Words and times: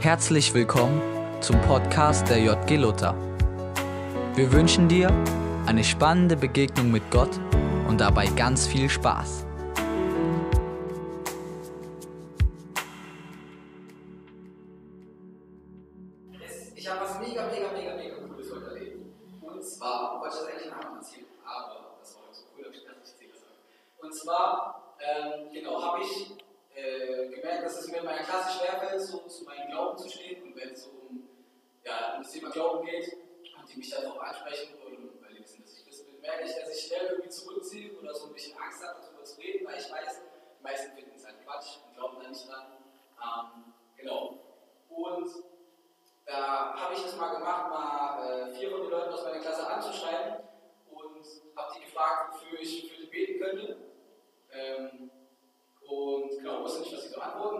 Herzlich 0.00 0.54
willkommen 0.54 1.02
zum 1.40 1.60
Podcast 1.62 2.28
der 2.28 2.38
JG 2.38 2.76
Luther. 2.76 3.16
Wir 4.36 4.52
wünschen 4.52 4.86
dir 4.86 5.10
eine 5.66 5.82
spannende 5.82 6.36
Begegnung 6.36 6.92
mit 6.92 7.10
Gott 7.10 7.40
und 7.88 8.00
dabei 8.00 8.26
ganz 8.26 8.64
viel 8.64 8.88
Spaß. 8.88 9.47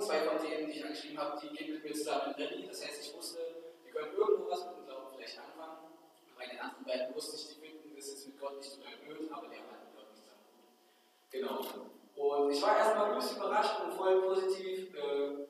Zwei 0.09 0.21
von 0.21 0.41
denen, 0.41 0.73
die 0.73 0.79
ich 0.79 0.83
angeschrieben 0.83 1.19
habe, 1.19 1.39
die 1.39 1.55
gehen 1.55 1.75
mit 1.75 1.85
mir 1.85 1.93
zusammen 1.93 2.33
in 2.35 2.43
Rallye. 2.43 2.67
Das 2.67 2.83
heißt, 2.83 3.05
ich 3.05 3.15
wusste, 3.15 3.41
die 3.85 3.91
können 3.91 4.11
irgendwo 4.17 4.49
was 4.49 4.65
mit 4.65 4.79
dem 4.79 4.87
Glauben 4.87 5.13
vielleicht 5.15 5.39
anfangen. 5.39 5.85
Bei 6.35 6.47
den 6.47 6.59
anderen 6.59 6.85
beiden 6.87 7.15
wusste 7.15 7.37
ich, 7.37 7.49
die 7.49 7.61
finden 7.61 7.95
das 7.95 8.09
jetzt 8.09 8.27
mit 8.27 8.41
Gott 8.41 8.57
nicht 8.57 8.73
total 8.73 8.97
blöd, 9.05 9.31
aber 9.31 9.49
die 9.49 9.57
haben 9.61 9.69
halt 9.69 9.85
mit 9.85 9.93
Gott 10.01 10.09
nichts 10.09 10.31
am 10.33 10.41
Hut. 10.49 10.65
Genau. 11.29 11.61
Und 12.17 12.51
ich 12.51 12.63
war 12.63 12.79
erstmal 12.79 13.15
bisschen 13.17 13.37
überrascht 13.37 13.81
und 13.85 13.93
voll 13.93 14.23
positiv, 14.23 14.95
äh, 14.97 15.47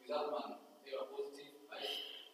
wie 0.00 0.06
sagt 0.08 0.30
man, 0.30 0.56
ja, 0.86 1.04
positiv, 1.04 1.52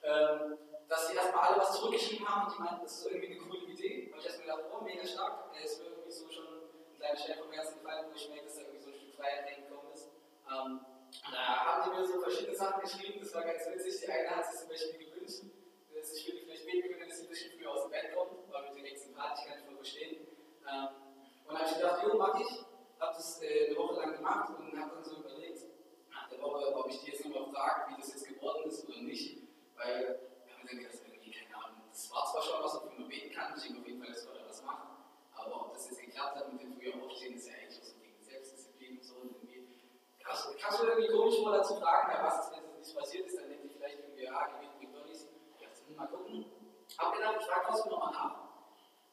ähm, 0.05 0.59
dass 0.87 1.09
die 1.09 1.17
erstmal 1.17 1.49
alle 1.49 1.59
was 1.59 1.75
zurückgeschrieben 1.75 2.29
haben 2.29 2.47
und 2.47 2.55
die 2.55 2.63
meinten, 2.63 2.83
das 2.85 2.99
ist 2.99 3.07
irgendwie 3.11 3.35
eine 3.35 3.39
coole 3.39 3.59
Idee. 3.67 4.13
Habe 4.13 4.21
ich 4.21 4.27
erstmal 4.27 4.47
gedacht, 4.47 4.71
oh, 4.71 4.85
mega 4.85 5.05
stark, 5.05 5.51
ist 5.59 5.81
mir 5.81 5.89
irgendwie 5.89 6.13
so 6.13 6.31
schon 6.31 6.47
ein 6.47 6.95
kleiner 6.95 7.19
Stein 7.19 7.39
vom 7.43 7.51
Herzen 7.51 7.83
gefallen, 7.83 8.07
wo 8.09 8.15
ich 8.15 8.29
merke, 8.29 8.45
dass 8.45 8.55
da 8.55 8.63
irgendwie 8.63 8.81
so 8.85 8.91
ein 8.91 8.95
Stück 8.95 9.15
Freiheit 9.17 9.45
reingekommen 9.45 9.91
ist. 9.93 10.13
Ähm, 10.47 10.81
da 11.31 11.65
haben 11.95 12.03
mir 12.03 12.07
so 12.07 12.21
verschiedene 12.21 12.57
Sachen 12.57 12.81
geschrieben, 12.83 13.21
das 13.21 13.35
war 13.35 13.45
ganz 13.45 13.67
witzig. 13.67 14.01
Die 14.01 14.11
eine 14.11 14.31
hat 14.31 14.47
sich 14.47 14.61
zum 14.61 14.69
Beispiel 14.69 15.11
gewünscht, 15.11 15.43
dass 15.95 16.13
ich 16.13 16.27
würde 16.27 16.41
vielleicht 16.41 16.67
beten 16.67 16.93
können, 16.93 17.09
dass 17.09 17.19
sie 17.19 17.25
ein 17.25 17.29
bisschen 17.29 17.53
früher 17.53 17.71
aus 17.71 17.83
dem 17.83 17.91
Bett 17.91 18.15
kommt, 18.15 18.53
war 18.53 18.63
mir 18.63 18.75
direkt 18.75 19.01
sympathisch, 19.01 19.47
kann 19.47 19.59
ich 19.59 19.67
mal 19.67 19.77
verstehen. 19.77 20.27
Ähm, 20.67 20.89
und 21.47 21.55
dann 21.55 21.59
habe 21.59 21.71
ich 21.71 21.77
gedacht, 21.77 22.03
jo, 22.03 22.19
mach 22.19 22.41
ich. 22.41 22.65
Habe 23.01 23.15
das 23.17 23.43
äh, 23.43 23.67
eine 23.67 23.77
Woche 23.77 24.01
lang 24.01 24.17
gemacht 24.17 24.59
und 24.59 24.81
habe 24.81 24.95
dann 24.95 25.05
so 25.05 25.17
überlegt, 25.17 25.61
nach 26.11 26.29
der 26.31 26.41
Woche, 26.41 26.75
ob 26.75 26.89
ich 26.89 27.01
die 27.01 27.11
jetzt 27.11 27.25
nochmal 27.27 27.53
frage, 27.53 27.93
wie 27.93 28.01
das 28.01 28.15
jetzt 28.15 28.29
geworden 28.29 28.65
ist 28.67 28.89
oder 28.89 29.03
nicht. 29.03 29.43
Weil, 29.77 30.21
wenn 30.47 30.57
man 30.57 30.67
denkt, 30.67 30.87
das 30.87 30.95
ist 30.95 31.09
irgendwie, 31.09 31.33
keine 31.33 31.57
Ahnung, 31.57 31.83
das 31.91 32.11
war 32.11 32.25
zwar 32.33 32.43
schon 32.43 32.65
was, 32.65 32.75
wofür 32.75 32.99
man 32.99 33.09
beten 33.09 33.35
kann, 33.35 33.53
ich 33.57 33.63
denke 33.65 33.81
auf 33.81 33.87
jeden 33.87 34.03
Fall, 34.03 34.13
dass 34.13 34.27
Gott 34.27 34.37
da 34.41 34.49
was 34.49 34.63
macht, 34.63 34.89
aber 35.35 35.67
ob 35.67 35.75
das 35.75 35.91
jetzt 35.91 36.01
geklappt 36.01 36.37
hat 36.37 36.53
mit 36.53 36.63
dem 36.63 36.73
früher 36.73 36.95
Aufstehen, 37.03 37.35
ist 37.35 37.49
ja 37.49 37.55
eigentlich 37.55 37.81
auch 37.81 37.85
so 37.85 37.95
ein 37.97 38.01
Ding 38.01 38.15
Selbstdisziplin 38.23 38.97
und 38.97 39.05
so. 39.05 39.15
Und 39.17 39.51
irgendwie, 39.51 39.91
kannst 40.75 40.83
du 40.83 40.87
irgendwie 40.89 41.17
komisch 41.17 41.41
mal 41.43 41.59
dazu 41.59 41.77
fragen, 41.77 42.13
ja, 42.13 42.25
was 42.25 42.47
ist, 42.47 42.53
wenn 42.53 42.65
das 42.65 42.79
nicht 42.79 42.99
passiert 42.99 43.27
ist, 43.27 43.39
dann 43.39 43.49
denkt 43.49 43.65
ihr 43.65 43.71
vielleicht 43.71 43.99
irgendwie, 44.01 44.25
ja, 44.25 44.49
doch 44.93 45.07
nichts. 45.07 45.27
Ja, 45.61 45.97
mal 45.97 46.07
gucken. 46.09 46.47
Hab 46.99 47.15
gedacht, 47.15 47.37
ich 47.39 47.47
frage 47.47 47.67
trotzdem 47.69 47.93
nochmal 47.93 48.13
nach. 48.13 48.35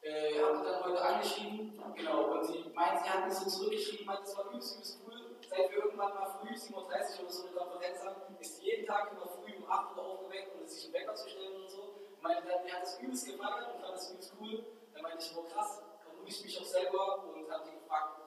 Äh, 0.01 0.41
hab 0.41 0.57
die 0.57 0.65
dann 0.65 0.83
heute 0.83 1.01
angeschrieben, 1.01 1.83
genau, 1.95 2.31
und 2.31 2.45
sie 2.45 2.65
meint, 2.73 3.03
sie 3.03 3.09
hat 3.09 3.25
mir 3.25 3.31
so 3.31 3.47
zurückgeschrieben, 3.47 4.05
meint, 4.07 4.21
das 4.21 4.35
war 4.35 4.45
übelst, 4.45 4.73
übelst 4.75 4.99
cool. 5.05 5.37
Seit 5.47 5.69
wir 5.69 5.77
irgendwann 5.85 6.13
mal 6.15 6.25
früh, 6.39 6.49
7.30 6.49 6.73
Uhr 6.73 6.79
oder 6.81 7.31
so 7.31 7.47
eine 7.47 7.55
Konferenz 7.55 8.05
haben, 8.05 8.37
ist 8.39 8.57
sie 8.57 8.65
jeden 8.65 8.85
Tag 8.87 9.11
immer 9.11 9.27
früh 9.27 9.53
um 9.57 9.69
8 9.69 9.97
Uhr 9.97 10.03
aufgeweckt, 10.03 10.55
um 10.55 10.65
sich 10.65 10.85
einen 10.85 10.93
Wecker 10.93 11.13
zu 11.13 11.29
stellen 11.29 11.61
und 11.61 11.69
so. 11.69 11.93
Meinte 12.21 12.47
dann, 12.47 12.65
die 12.65 12.73
hat 12.73 12.81
das 12.81 12.99
übelst 12.99 13.25
gefeiert 13.27 13.75
und 13.75 13.81
fand 13.81 13.93
das 13.93 14.11
übelst 14.11 14.33
cool. 14.39 14.65
Dann 14.93 15.03
meinte 15.03 15.23
ich, 15.23 15.37
oh 15.37 15.43
krass, 15.43 15.83
ermutigt 16.07 16.43
mich 16.45 16.59
auch 16.59 16.65
selber 16.65 17.23
und 17.25 17.51
hab 17.51 17.65
die 17.65 17.71
gefragt, 17.71 18.20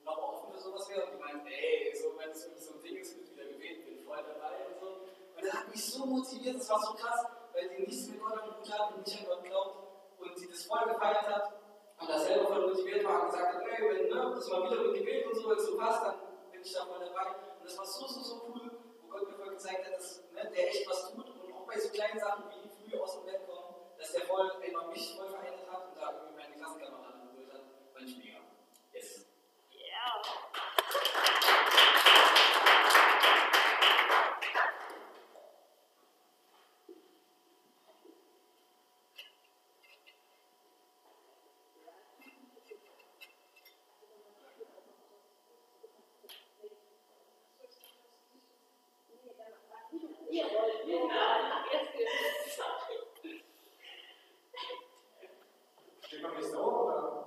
die 0.00 0.04
nochmal 0.04 0.30
offen 0.30 0.52
für 0.52 0.58
sowas 0.58 0.88
wäre. 0.88 1.04
Und 1.04 1.12
die 1.12 1.18
meinte, 1.18 1.50
ey, 1.50 1.94
so, 1.94 2.16
wenn 2.18 2.28
das 2.28 2.44
wirklich 2.44 2.64
so 2.64 2.74
ein 2.74 2.82
Ding 2.82 2.96
ist, 2.96 3.16
mit 3.16 3.36
wieder 3.36 3.44
gebeten, 3.44 3.84
bin 3.84 4.04
voll 4.04 4.24
dabei 4.24 4.66
und 4.66 4.80
so. 4.80 4.86
Und 5.36 5.44
das 5.44 5.52
hat 5.52 5.68
mich 5.68 5.84
so 5.84 6.06
motiviert, 6.06 6.56
das 6.56 6.70
war 6.70 6.80
so 6.80 6.94
krass, 6.94 7.26
weil 7.52 7.68
die 7.68 7.82
nichts 7.86 8.08
mit 8.08 8.20
Gott 8.20 8.38
am 8.38 8.56
Hut 8.56 8.72
hat 8.72 8.94
und 8.94 9.06
nicht 9.06 9.20
an 9.20 9.26
Gott 9.26 9.44
glaubt 9.44 9.76
und 10.18 10.38
sie 10.38 10.48
das 10.48 10.64
voll 10.64 10.84
gefeiert 10.84 11.28
hat 11.28 11.52
und 11.98 12.08
da 12.10 12.18
selber 12.18 12.46
voll 12.48 12.68
motiviert 12.68 13.04
war 13.04 13.22
und 13.22 13.30
gesagt 13.30 13.54
hat, 13.54 13.62
ey, 13.62 13.88
wenn 13.88 14.08
ne, 14.08 14.34
das 14.34 14.48
mal 14.48 14.70
wieder 14.70 14.82
mit 14.82 14.94
Gebet 14.94 15.26
und 15.26 15.34
so, 15.34 15.50
wenn 15.50 15.56
es 15.56 15.66
so 15.66 15.76
passt, 15.76 16.02
dann 16.04 16.14
bin 16.52 16.60
ich 16.62 16.72
da 16.72 16.84
voll 16.84 17.00
dabei. 17.00 17.30
Und 17.58 17.64
das 17.64 17.78
war 17.78 17.86
so, 17.86 18.06
so, 18.06 18.20
so 18.20 18.42
cool, 18.48 18.70
wo 19.02 19.08
Gott 19.08 19.28
mir 19.28 19.34
voll 19.34 19.50
gezeigt 19.50 19.86
hat, 19.86 19.94
dass 19.94 20.22
ne, 20.32 20.50
der 20.50 20.68
echt 20.68 20.88
was 20.88 21.10
tut 21.12 21.26
und 21.26 21.52
auch 21.52 21.66
bei 21.66 21.78
so 21.78 21.88
kleinen 21.90 22.18
Sachen 22.18 22.44
wie 22.50 22.68
früh 22.68 22.98
aus 22.98 23.14
dem 23.14 23.24
Bett 23.24 23.46
kommen, 23.46 23.74
dass 23.98 24.12
der 24.12 24.22
voll 24.22 24.50
immer 24.62 24.88
mich 24.88 25.16
voll 25.16 25.28
verändert 25.28 25.70
hat 25.70 25.88
und 25.88 25.96
da 25.96 26.12
irgendwie 26.12 26.36
meine 26.36 26.54
Klassenkameraden 26.56 27.30
geholt 27.30 27.52
hat, 27.52 27.62
fand 27.94 28.08
ich 28.08 28.16
mega. 28.18 28.38
Yes. 28.92 29.26
Steht 56.10 56.22
man 56.22 56.34
jetzt 56.34 56.52
so 56.52 56.58
oder? 56.58 57.26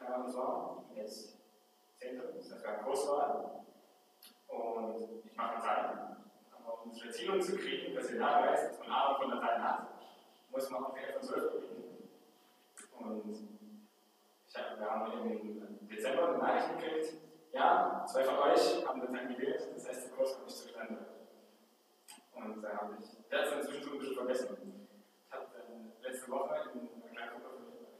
Ja, 0.00 0.16
und 0.16 0.32
zwar 0.32 0.84
jetzt 0.94 1.36
Zentrum, 1.98 2.34
das 2.34 2.46
ist 2.46 2.64
eine 2.64 2.82
Großwahl. 2.82 3.64
Und 4.48 5.24
ich 5.24 5.36
mache 5.36 5.56
Latein. 5.56 6.16
Aber 6.50 6.82
um 6.82 6.88
unsere 6.90 7.08
Erziehung 7.08 7.40
zu 7.42 7.56
kriegen, 7.56 7.94
dass 7.94 8.10
ihr 8.10 8.18
nachweist, 8.18 8.70
dass 8.70 8.78
man 8.78 8.90
Ahnung 8.90 9.16
von 9.20 9.30
Latein 9.30 9.62
hat, 9.62 9.88
muss 10.50 10.70
man 10.70 10.84
ungefähr 10.84 11.12
von 11.14 11.22
12 11.22 11.52
beginnen. 11.52 12.08
Und 12.98 13.38
ich 14.48 14.56
hab, 14.56 14.67
wir 14.78 14.90
haben 14.90 15.30
im 15.30 15.88
Dezember 15.88 16.28
eine 16.28 16.38
Nachricht 16.38 16.78
gekriegt, 16.78 17.14
ja, 17.52 18.04
zwei 18.06 18.24
von 18.24 18.38
euch 18.38 18.86
haben 18.86 19.00
Latein 19.00 19.28
gewählt, 19.34 19.68
das 19.74 19.88
heißt, 19.88 20.06
der 20.06 20.16
Kurs 20.16 20.34
kommt 20.34 20.46
nicht 20.46 20.56
zustande. 20.56 21.06
Und 22.34 22.62
da 22.62 22.76
habe 22.76 22.96
ich, 23.00 23.28
der 23.28 23.40
hat 23.40 23.46
es 23.46 23.66
inzwischen 23.66 23.92
ein 23.92 23.98
bisschen 23.98 24.16
vergessen. 24.16 24.88
Ich 25.26 25.32
habe 25.32 25.46
dann 25.52 25.92
letzte 26.02 26.30
Woche 26.30 26.54
in 26.74 26.80
einer 26.80 27.10
kleinen 27.12 27.32
Gruppe 27.32 27.50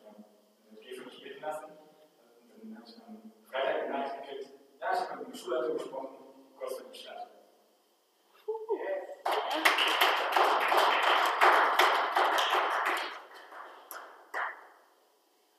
von 0.03 0.25
äh, 0.71 0.81
G 0.81 0.95
für 0.95 1.05
mich 1.07 1.23
beten 1.23 1.43
lassen. 1.43 1.65
Und 1.65 2.63
dann 2.63 2.77
habe 2.77 2.87
ich 2.87 2.97
am 3.07 3.33
Freitag 3.51 3.83
eine 3.83 3.93
Nachricht 3.93 4.23
gekriegt, 4.23 4.51
ja, 4.81 4.93
ich 4.93 5.11
habe 5.11 5.19
mit 5.19 5.29
dem 5.29 5.35
Schulleiter 5.35 5.73
gesprochen, 5.73 6.19
Kurs 6.57 6.79
wird 6.79 6.93
gestartet. 6.93 7.29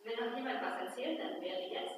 Wenn 0.03 0.25
noch 0.25 0.37
jemand 0.37 0.61
was 0.63 0.87
erzählt, 0.87 1.19
dann 1.19 1.41
wäre 1.41 1.61
jetzt. 1.69 1.95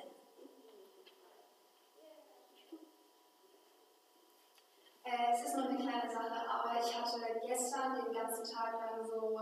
Äh, 5.03 5.33
es 5.33 5.43
ist 5.45 5.55
nur 5.55 5.69
eine 5.69 5.77
kleine 5.77 6.11
Sache, 6.11 6.49
aber 6.49 6.79
ich 6.79 6.95
hatte 6.95 7.19
gestern 7.47 7.95
den 7.95 8.13
ganzen 8.13 8.43
Tag 8.53 8.73
lang 8.79 9.05
so, 9.05 9.39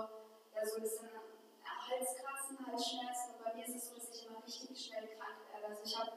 ja, 0.54 0.66
so 0.66 0.76
ein 0.78 0.82
bisschen 0.84 1.08
äh, 1.08 1.66
Halskratzen, 1.66 2.58
Halsschmerzen. 2.72 3.34
Und 3.36 3.44
bei 3.44 3.54
mir 3.56 3.66
ist 3.66 3.76
es 3.76 3.90
so, 3.90 3.96
dass 3.96 4.10
ich 4.16 4.26
immer 4.28 4.44
richtig 4.46 4.86
schnell 4.86 5.08
krank 5.18 5.38
werde. 5.52 5.68
Also 5.68 5.84
ich 5.84 5.98
habe 5.98 6.12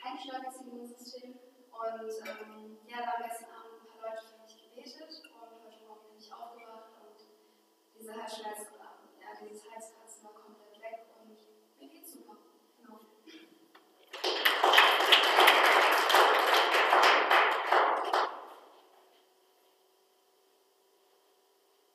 kein 0.00 0.18
starkes 0.18 0.56
Immunsystem. 0.60 1.38
Und 1.72 2.10
ähm, 2.28 2.78
ja, 2.88 2.98
da 2.98 3.06
haben 3.12 3.24
gestern 3.28 3.50
Abend 3.50 3.80
ein 3.80 3.86
paar 3.88 4.10
Leute 4.10 4.22
für 4.26 4.42
mich 4.42 4.56
gebetet 4.56 5.22
und 5.24 5.64
heute 5.64 5.84
Morgen 5.86 6.08
bin 6.10 6.18
ich 6.18 6.32
aufgewacht 6.32 6.92
und 7.00 7.18
diese 7.98 8.12
Halsschmerzen, 8.14 8.74
ja, 9.20 9.28
dieses 9.40 9.70
Halskratzen 9.70 10.24
war 10.24 10.34
komplett 10.34 10.80
weg 10.82 11.06
und 11.18 11.38
mir 11.80 11.88
geht's 11.88 12.12
super. 12.12 12.36
Genau. 12.78 13.00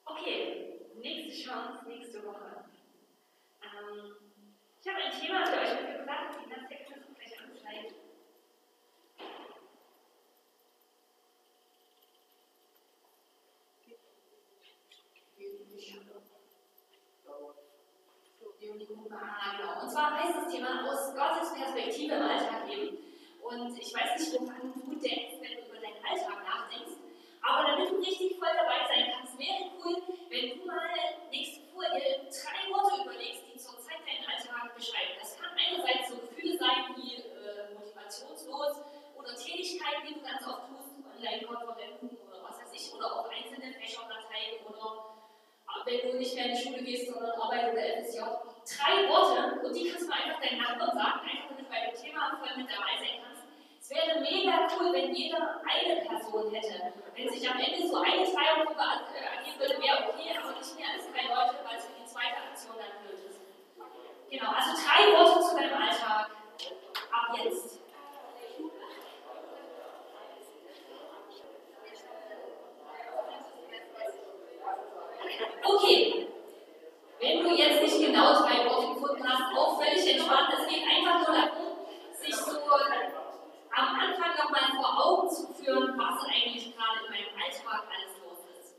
Okay, 0.06 0.82
nächste 0.96 1.44
Chance, 1.44 1.86
nächste 1.88 2.26
Woche. 2.26 2.66
Ähm, 3.62 4.16
ich 4.82 4.88
habe 4.88 5.04
ein 5.04 5.20
Thema 5.20 5.46
für 5.46 5.60
euch 5.60 5.82
mitgebracht, 5.82 6.38
die 6.44 6.50
das 6.50 6.68
Text 6.68 6.88
versucht 6.92 7.16
gleich 7.16 7.40
anzeigen. 7.40 7.96
Genau. 18.86 19.82
Und 19.82 19.90
zwar 19.90 20.22
heißt 20.22 20.38
das 20.38 20.54
Thema 20.54 20.86
aus 20.90 21.16
Gottes 21.16 21.54
Perspektive 21.54 22.16
im 22.16 22.22
Alltag 22.22 22.68
leben. 22.68 22.98
Und 23.42 23.78
ich 23.78 23.94
weiß 23.94 24.20
nicht, 24.20 24.42
woran 24.42 24.74
du 24.74 24.96
denkst, 24.96 25.40
wenn 25.42 25.58
du 25.58 25.72
über 25.72 25.80
deinen 25.82 26.04
Alltag 26.04 26.44
nachdenkst, 26.44 27.00
aber 27.42 27.72
damit 27.72 27.90
du 27.90 27.98
richtig 27.98 28.38
voll 28.38 28.52
dabei 28.54 28.86
sein 28.88 29.14
kannst, 29.16 29.40
wäre 29.40 29.72
cool, 29.84 30.02
wenn 30.30 30.60
du 30.60 30.66
mal 30.66 30.92
nächste 31.32 31.68
dir 31.78 32.28
drei 32.30 32.62
Worte 32.74 33.04
überlegst, 33.06 33.44
die 33.48 33.58
zurzeit 33.58 34.02
deinen 34.04 34.26
Alltag 34.26 34.76
beschreiben. 34.76 35.16
Das 35.20 35.38
kann 35.38 35.52
einerseits 35.56 36.10
so 36.10 36.18
Gefühle 36.18 36.58
sein 36.58 36.92
wie 36.96 37.22
äh, 37.22 37.74
motivationslos 37.74 38.84
oder 39.16 39.36
Tätigkeiten, 39.36 40.08
die 40.08 40.14
du 40.16 40.22
ganz 40.22 40.46
oft 40.46 40.68
tust, 40.70 40.92
Online-Konferenzen 41.16 42.18
oder 42.28 42.44
was 42.44 42.60
weiß 42.60 42.74
ich, 42.74 42.94
oder 42.94 43.06
auch 43.08 43.30
einzelne 43.30 43.74
Fächerdateien 43.74 44.66
oder 44.66 45.18
wenn 45.86 46.12
du 46.12 46.18
nicht 46.18 46.36
mehr 46.36 46.46
in 46.46 46.56
die 46.56 46.62
Schule 46.62 46.84
gehst, 46.84 47.08
sondern 47.08 47.32
Arbeit 47.40 47.72
oder 47.72 47.82
FSJ. 48.04 48.47
Drei 48.68 49.08
Worte 49.08 49.64
und 49.64 49.74
die 49.74 49.90
kannst 49.90 50.10
du 50.10 50.12
einfach 50.12 50.42
deinen 50.42 50.60
Nachbarn 50.60 50.92
sagen, 50.92 51.22
einfach 51.24 51.48
damit 51.48 51.64
du 51.64 51.70
bei 51.72 51.88
dem 51.88 51.96
Thema 51.96 52.36
voll 52.36 52.58
mit 52.58 52.68
dabei 52.68 53.00
sein 53.00 53.24
kannst. 53.24 53.44
Es 53.80 53.90
wäre 53.92 54.20
mega 54.20 54.68
cool, 54.76 54.92
wenn 54.92 55.16
jeder 55.16 55.62
eine 55.64 56.02
Person 56.04 56.52
hätte. 56.52 56.92
Wenn 57.16 57.30
sich 57.30 57.50
am 57.50 57.58
Ende 57.58 57.88
so 57.88 57.96
eine 57.96 58.26
Zweiergruppe 58.26 58.76
agieren 58.76 59.58
würde, 59.58 59.82
wäre 59.82 60.12
okay, 60.12 60.36
aber 60.36 60.52
nicht 60.60 60.76
mehr 60.76 60.92
als 60.92 61.08
drei 61.08 61.24
Leute, 61.32 61.64
weil 61.64 61.78
es 61.78 61.86
für 61.86 61.96
die 61.96 62.06
zweite 62.06 62.44
Aktion 62.44 62.76
dann 62.76 63.08
blöd 63.08 63.24
ist. 63.30 63.40
Genau, 64.30 64.52
also 64.52 64.76
drei 64.76 65.16
Worte 65.16 65.40
zu 65.48 65.56
deinem 65.56 65.82
Alltag. 65.82 66.30
Ab 67.10 67.38
jetzt. 67.42 67.80
Okay. 75.64 76.28
Wenn 77.20 77.44
du 77.44 77.50
jetzt 77.50 77.82
nicht 77.82 78.06
genau 78.06 78.34
drei 78.34 78.66
Worte 78.70 78.94
gefunden 78.94 79.28
hast, 79.28 79.58
auch 79.58 79.82
völlig 79.82 80.06
entspannt. 80.12 80.54
Es 80.54 80.68
geht 80.68 80.84
einfach 80.84 81.28
nur 81.28 81.36
darum, 81.36 81.78
sich 82.14 82.36
so 82.36 82.58
am 83.78 84.00
Anfang 84.00 84.36
nochmal 84.38 84.72
vor 84.76 85.06
Augen 85.06 85.30
zu 85.30 85.54
führen, 85.54 85.98
was 85.98 86.24
eigentlich 86.26 86.76
gerade 86.76 87.06
in 87.06 87.12
meinem 87.12 87.34
Alltag 87.42 87.88
alles 87.90 88.14
los 88.22 88.40
ist. 88.60 88.76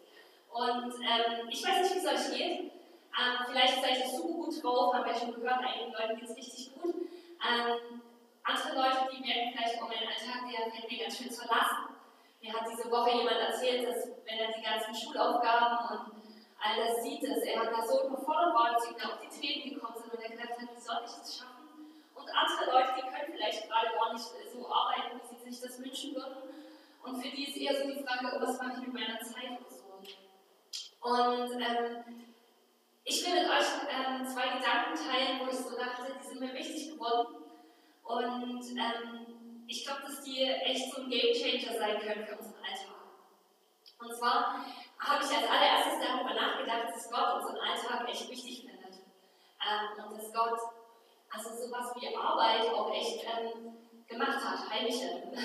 Und 0.50 0.94
ähm, 1.02 1.48
ich 1.50 1.66
weiß 1.66 1.82
nicht, 1.82 1.94
wie 1.94 2.06
es 2.06 2.06
euch 2.06 2.36
geht. 2.36 2.72
Ähm, 3.18 3.36
vielleicht 3.46 3.82
seid 3.82 3.98
ihr 3.98 4.08
super 4.08 4.44
gut 4.44 4.62
drauf, 4.62 4.94
haben 4.94 5.04
wir 5.04 5.14
schon 5.14 5.34
gehört, 5.34 5.58
einigen 5.58 5.92
Leuten 5.92 6.20
geht 6.20 6.30
es 6.30 6.36
richtig 6.36 6.70
gut. 6.80 6.94
Ähm, 7.42 8.02
andere 8.44 8.74
Leute, 8.74 9.10
die 9.12 9.20
merken 9.20 9.52
vielleicht, 9.54 9.82
oh, 9.82 9.86
mein 9.86 10.06
Alltag, 10.06 10.46
der 10.46 10.70
fällt 10.70 10.90
mir 10.90 10.98
ganz 11.02 11.18
schön 11.18 11.30
zur 11.30 11.46
Last. 11.46 11.90
Mir 12.40 12.52
hat 12.52 12.70
diese 12.70 12.90
Woche 12.90 13.18
jemand 13.18 13.36
erzählt, 13.36 13.88
dass 13.88 14.08
wenn 14.24 14.38
er 14.38 14.52
die 14.52 14.62
ganzen 14.62 14.94
Schulaufgaben 14.94 15.78
und 15.90 16.18
das 16.88 17.02
sieht, 17.02 17.22
dass 17.22 17.42
er 17.44 17.64
da 17.64 17.86
so 17.86 18.06
überfordert 18.06 18.54
war, 18.54 18.72
dass 18.72 18.88
ihm 18.88 18.96
auf 18.96 19.20
die 19.20 19.28
Tränen 19.28 19.74
gekommen 19.74 19.96
sind 19.98 20.12
und 20.12 20.20
er 20.20 20.30
gedacht 20.30 20.58
hat, 20.58 20.76
wie 20.76 20.80
soll 20.80 21.02
ich 21.04 21.12
das 21.12 21.38
schaffen? 21.38 21.68
Und 22.14 22.28
andere 22.28 22.64
Leute, 22.72 22.92
die 22.96 23.08
können 23.08 23.32
vielleicht 23.32 23.68
gerade 23.68 23.88
gar 23.94 24.12
nicht 24.12 24.24
so 24.24 24.72
arbeiten, 24.72 25.20
wie 25.20 25.36
sie 25.36 25.50
sich 25.50 25.60
das 25.60 25.78
wünschen 25.78 26.14
würden. 26.14 26.48
Und 27.02 27.22
für 27.22 27.28
die 27.28 27.44
ist 27.44 27.56
eher 27.56 27.76
so 27.76 27.88
die 27.88 28.02
Frage, 28.02 28.32
oh, 28.36 28.40
was 28.40 28.58
mache 28.58 28.80
ich 28.80 28.86
mit 28.86 28.94
meiner 28.94 29.20
Zeit 29.20 29.58
und 29.58 29.70
so. 29.70 29.88
Und 31.00 31.52
ähm, 31.60 32.24
ich 33.04 33.24
will 33.24 33.34
mit 33.40 33.50
euch 33.50 33.68
ähm, 33.88 34.26
zwei 34.26 34.58
Gedanken 34.58 34.94
teilen, 34.96 35.40
wo 35.40 35.50
ich 35.50 35.58
so 35.58 35.76
dachte, 35.76 36.12
die 36.20 36.26
sind 36.26 36.40
mir 36.40 36.52
wichtig 36.52 36.92
geworden. 36.92 37.44
Und 38.02 38.64
ähm, 38.76 39.64
ich 39.66 39.84
glaube, 39.84 40.02
dass 40.02 40.22
die 40.22 40.42
echt 40.42 40.92
so 40.92 41.02
ein 41.02 41.10
Game 41.10 41.34
Changer 41.34 41.78
sein 41.78 42.00
können 42.00 42.26
für 42.26 42.36
unseren 42.36 42.64
Alltag. 42.64 42.98
Und 44.00 44.14
zwar 44.16 44.64
habe 45.00 45.24
ich 45.24 45.30
als 45.30 45.48
allererstes 45.48 46.00
darüber 46.00 46.34
nachgedacht, 46.34 46.88
dass 46.94 47.10
Gott 47.10 47.36
unseren 47.36 47.58
Alltag 47.58 48.08
echt 48.08 48.28
wichtig 48.30 48.66
findet. 48.66 48.94
Ähm, 49.62 50.04
und 50.04 50.18
dass 50.18 50.32
Gott 50.32 50.58
also 51.30 51.50
sowas 51.50 51.92
wie 51.96 52.16
Arbeit 52.16 52.72
auch 52.72 52.92
echt 52.92 53.24
ähm, 53.24 53.76
gemacht 54.06 54.42
hat, 54.42 54.70
Heilchen. 54.70 55.32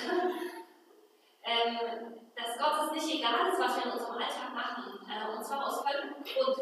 ähm, 1.44 2.20
dass 2.36 2.58
Gott 2.58 2.86
es 2.86 2.92
nicht 2.94 3.20
egal 3.20 3.50
ist, 3.52 3.60
was 3.60 3.76
wir 3.78 3.86
in 3.86 3.92
unserem 3.92 4.16
Alltag 4.16 4.54
machen. 4.54 5.00
Äh, 5.08 5.38
und 5.38 5.44
zwar 5.46 5.68
aus 5.68 5.82
folgendem 5.82 6.24
Grund. 6.24 6.62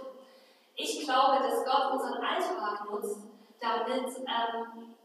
Ich 0.76 1.06
glaube, 1.06 1.44
dass 1.44 1.66
Gott 1.66 1.92
unseren 1.94 2.24
Alltag 2.24 2.90
nutzt, 2.90 3.28
damit 3.60 4.08
ähm, 4.18 4.96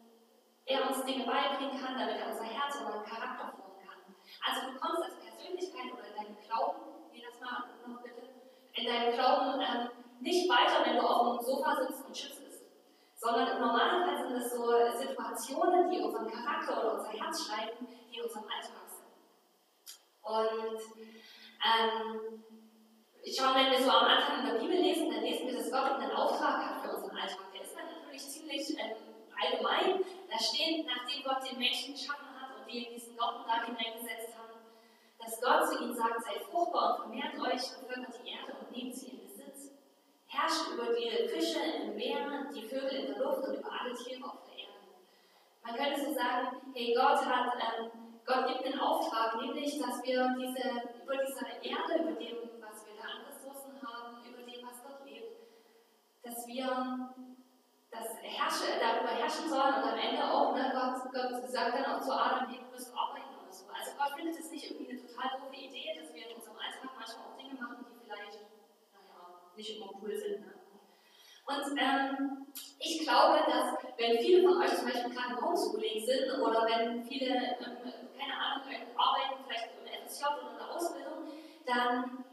er 0.65 0.88
uns 0.88 1.05
Dinge 1.05 1.27
beibringen 1.27 1.79
kann, 1.79 1.99
damit 1.99 2.19
er 2.19 2.29
unser 2.31 2.44
Herz 2.44 2.77
und 2.77 2.87
unseren 2.87 3.05
Charakter 3.05 3.53
formen 3.53 3.79
kann. 3.85 4.00
Also 4.47 4.73
du 4.73 4.79
kommst 4.79 5.03
als 5.03 5.19
Persönlichkeit 5.21 5.93
oder 5.93 6.06
in 6.09 6.15
deinem 6.17 6.38
Glauben, 6.41 7.11
nee, 7.12 7.23
das 7.23 7.38
mal 7.41 7.69
noch 7.87 8.03
bitte, 8.03 8.23
in 8.76 8.87
deinem 8.87 9.14
Glauben 9.14 9.61
ähm, 9.61 9.90
nicht 10.20 10.49
weiter, 10.49 10.84
wenn 10.84 10.96
du 10.96 11.02
auf 11.02 11.38
dem 11.38 11.44
Sofa 11.44 11.76
sitzt 11.87 12.06
und 12.06 12.12
chips 12.12 12.46
sondern 13.26 13.58
Normalfall 13.61 14.17
sind 14.19 14.37
es 14.37 14.52
so 14.52 14.70
Situationen, 14.99 15.90
die 15.90 16.00
unseren 16.00 16.31
Charakter 16.31 16.78
oder 16.78 16.94
unser 16.94 17.11
Herz 17.11 17.46
schreiben, 17.46 17.87
die 18.11 18.19
in 18.19 18.25
unserem 18.25 18.44
Alltag 18.44 18.87
sind. 18.87 19.08
Und 20.23 20.81
ähm, 21.64 22.44
schon 23.26 23.55
wenn 23.55 23.70
wir 23.73 23.82
so 23.82 23.90
am 23.90 24.05
Anfang 24.05 24.40
in 24.40 24.46
der 24.46 24.61
Bibel 24.61 24.76
lesen, 24.76 25.11
dann 25.11 25.23
lesen 25.23 25.46
wir, 25.49 25.56
dass 25.56 25.73
Gott 25.73 25.99
einen 25.99 26.12
Auftrag 26.12 26.62
hat 26.62 26.82
für 26.82 26.94
unseren 26.94 27.17
Alltag. 27.17 27.52
Der 27.52 27.62
ist 27.62 27.75
dann 27.75 27.87
natürlich 27.87 28.28
ziemlich 28.28 28.70
ähm, 28.78 28.96
allgemein. 29.34 30.05
Da 30.31 30.38
steht, 30.38 30.87
nachdem 30.87 31.25
Gott 31.25 31.50
den 31.50 31.58
Menschen 31.58 31.94
geschaffen 31.94 32.28
hat 32.38 32.55
und 32.58 32.70
die 32.70 32.84
in 32.84 32.94
diesen 32.94 33.17
Garten 33.17 33.44
da 33.49 33.64
hineingesetzt 33.64 34.37
haben, 34.37 34.61
dass 35.19 35.40
Gott 35.40 35.67
zu 35.69 35.82
ihnen 35.82 35.96
sagt, 35.96 36.23
seid 36.23 36.43
fruchtbar 36.50 36.94
und 36.94 37.11
vermehrt 37.11 37.34
euch, 37.40 37.62
bevölkert 37.81 38.14
die 38.14 38.16
Nehmt 38.76 38.94
sie 38.94 39.06
in 39.06 39.26
herrscht 40.37 40.69
über 40.73 40.93
die 40.93 41.28
Fische 41.28 41.61
im 41.82 41.96
Meer, 41.96 42.46
die 42.55 42.69
Vögel 42.69 42.93
in 42.93 43.06
der 43.06 43.19
Luft 43.19 43.49
und 43.49 43.56
über 43.56 43.73
alle 43.73 43.94
Tiere 43.94 44.25
auf 44.25 44.44
der 44.44 44.58
Erde. 44.58 44.84
Man 45.64 45.75
könnte 45.75 46.05
so 46.05 46.14
sagen, 46.14 46.61
hey, 46.75 46.94
Gott 46.94 47.25
hat, 47.25 47.55
ähm, 47.56 47.90
Gott 48.26 48.46
gibt 48.49 48.67
einen 48.67 48.78
Auftrag, 48.78 49.40
nämlich, 49.40 49.81
dass 49.81 50.02
wir 50.05 50.37
diese, 50.37 50.93
über 51.02 51.17
diese 51.25 51.46
Erde, 51.62 52.02
über 52.02 52.12
dem, 52.20 52.37
was 52.61 52.84
wir 52.84 52.94
da 53.00 53.08
an 53.17 53.25
Ressourcen 53.25 53.81
haben, 53.81 54.20
über 54.28 54.43
dem, 54.43 54.67
was 54.67 54.82
dort 54.82 55.05
lebt, 55.06 55.40
dass 56.23 56.46
wir 56.46 57.14
das 57.90 58.08
herrsche, 58.20 58.76
darüber 58.78 59.14
herrschen 59.17 59.49
sollen 59.49 59.75
und 59.81 59.88
am 59.88 59.99
Ende 59.99 60.23
auch, 60.23 60.55
ne, 60.55 60.70
Gott, 60.75 61.12
Gott 61.12 61.50
sagt 61.50 61.75
dann 61.75 61.96
auch 61.96 62.02
zu 62.02 62.12
Adam, 62.12 62.50
hey, 62.50 62.61
du 62.61 62.73
wirst 62.76 62.93
arbeiten 62.93 63.32
oder 63.40 63.50
so. 63.50 63.64
Also 63.73 63.96
Gott 63.96 64.12
findet 64.17 64.38
es 64.38 64.50
nicht 64.50 64.70
irgendwie 64.70 64.93
eine 64.93 65.00
total 65.00 65.40
doofe 65.40 65.56
Idee, 65.56 65.96
dass 65.96 66.12
wir 66.12 66.28
in 66.28 66.37
unserem 66.37 66.59
Alltag 66.59 66.90
manchmal 66.99 67.25
auch 67.25 67.37
Dinge 67.38 67.54
machen, 67.54 67.87
die 67.88 68.04
vielleicht 68.04 68.46
nicht 69.57 69.77
immer 69.77 69.91
cool 70.01 70.15
sind. 70.15 70.41
Ne? 70.41 70.53
Und 71.47 71.79
ähm, 71.79 72.47
ich 72.79 73.01
glaube, 73.01 73.39
dass 73.47 73.75
wenn 73.97 74.19
viele 74.19 74.43
von 74.43 74.61
euch 74.61 74.75
zum 74.75 74.87
Beispiel 74.87 75.15
gerade 75.15 75.35
im 75.35 75.45
Homeschooling 75.45 76.05
sind 76.05 76.41
oder 76.41 76.67
wenn 76.67 77.05
viele, 77.05 77.35
ähm, 77.35 77.77
keine 78.19 78.35
Ahnung, 78.35 78.67
arbeiten, 78.97 79.45
vielleicht 79.47 79.71
im 79.79 80.09
FSJ 80.09 80.25
oder 80.25 80.51
in 80.51 80.59
der 80.59 80.75
Ausbildung, 80.75 81.19
dann 81.65 82.25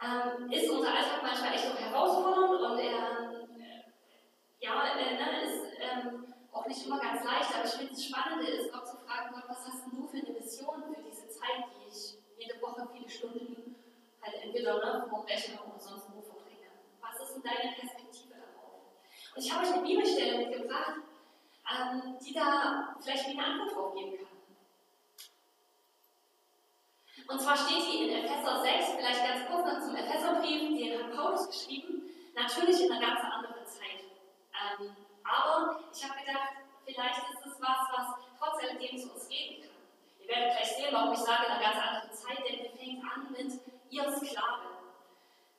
ähm, 0.00 0.50
ist 0.50 0.70
unser 0.70 0.94
Alltag 0.94 1.22
manchmal 1.22 1.54
echt 1.54 1.66
auch 1.66 1.78
herausfordernd 1.78 2.60
und 2.60 2.78
er 2.78 3.32
äh, 3.50 3.82
ja, 4.60 4.96
äh, 4.96 5.16
ne, 5.16 5.42
ist 5.42 5.64
ähm, 5.80 6.32
auch 6.52 6.66
nicht 6.66 6.86
immer 6.86 7.00
ganz 7.00 7.24
leicht, 7.24 7.54
aber 7.54 7.64
ich 7.64 7.72
finde 7.72 7.92
das 7.92 8.04
Spannende 8.04 8.46
ist, 8.46 8.72
Gott 8.72 8.86
zu 8.86 8.96
fragen, 8.98 9.34
Gott, 9.34 9.44
was 9.48 9.66
hast 9.66 9.86
du 9.86 10.06
für 10.06 10.18
eine 10.18 10.38
Vision 10.38 10.84
für 10.84 11.02
diese 11.02 11.28
Zeit, 11.28 11.64
die 11.74 11.88
ich 11.88 12.18
jede 12.38 12.62
Woche 12.62 12.88
viele 12.92 13.08
Stunden 13.08 13.74
halt 14.22 14.34
entweder 14.42 14.76
ne, 14.76 15.06
vom 15.08 15.22
Rechner 15.22 15.66
oder 15.66 15.78
sonst 15.78 16.09
wo 17.20 17.24
ist 17.24 17.34
denn 17.34 17.42
deine 17.42 17.74
Perspektive 17.74 18.34
darauf? 18.34 18.80
Und 19.36 19.44
ich 19.44 19.52
habe 19.52 19.66
euch 19.66 19.72
eine 19.72 19.82
Bibelstelle 19.82 20.38
mitgebracht, 20.38 21.00
ähm, 21.68 22.16
die 22.24 22.32
da 22.32 22.96
vielleicht 23.00 23.26
eine 23.26 23.44
Antwort 23.44 23.74
drauf 23.74 23.94
geben 23.94 24.16
kann. 24.16 24.26
Und 27.28 27.40
zwar 27.40 27.56
steht 27.56 27.82
hier 27.84 28.08
in 28.08 28.24
Epheser 28.24 28.62
6, 28.62 28.94
vielleicht 28.96 29.22
ganz 29.22 29.46
kurz 29.46 29.66
noch 29.66 29.80
zum 29.80 29.94
Epheserbrief, 29.94 30.78
den 30.78 30.98
hat 30.98 31.14
Paulus 31.14 31.46
geschrieben, 31.46 32.10
natürlich 32.34 32.82
in 32.82 32.90
einer 32.90 33.06
ganz 33.06 33.20
anderen 33.20 33.66
Zeit. 33.66 34.02
Ähm, 34.50 34.96
aber 35.22 35.84
ich 35.92 36.02
habe 36.02 36.18
gedacht, 36.18 36.54
vielleicht 36.84 37.20
ist 37.30 37.46
es 37.46 37.60
was, 37.60 37.78
was 37.92 38.06
trotz 38.38 38.64
alledem 38.64 38.98
zu 38.98 39.12
uns 39.12 39.28
reden 39.28 39.62
kann. 39.62 39.70
Ihr 40.22 40.28
werdet 40.28 40.56
gleich 40.56 40.72
sehen, 40.74 40.88
warum 40.90 41.12
ich 41.12 41.20
sage 41.20 41.44
in 41.46 41.52
einer 41.52 41.62
ganz 41.62 41.76
anderen 41.76 42.12
Zeit, 42.12 42.38
denn 42.38 42.72
die 42.72 42.78
fängt 42.78 43.04
an 43.04 43.30
mit 43.30 43.60
ihr 43.90 44.10
Sklave. 44.10 44.69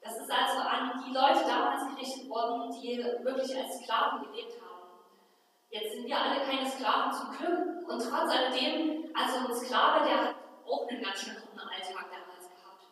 Das 0.02 0.18
ist 0.18 0.32
also 0.32 0.60
an 0.62 1.04
die 1.06 1.14
Leute 1.14 1.46
damals 1.48 1.88
gerichtet 1.94 2.28
worden, 2.28 2.72
die 2.72 2.98
wirklich 2.98 3.56
als 3.56 3.80
Sklaven 3.80 4.24
gelebt 4.24 4.60
haben. 4.60 4.72
Jetzt 5.70 5.94
sind 5.94 6.08
wir 6.08 6.18
alle 6.18 6.42
keine 6.42 6.70
Sklaven 6.70 7.14
zum 7.14 7.32
Glück 7.38 7.88
und 7.88 8.00
trotz 8.00 8.32
alledem, 8.32 9.14
also 9.14 9.48
ein 9.48 9.56
Sklave, 9.56 10.06
der 10.06 10.18
hat 10.22 10.36
auch 10.66 10.88
einen 10.88 11.04
ganz 11.04 11.22
schön 11.22 11.36
guten 11.36 11.60
Alltag 11.60 12.08
damals 12.10 12.50
gehabt. 12.50 12.84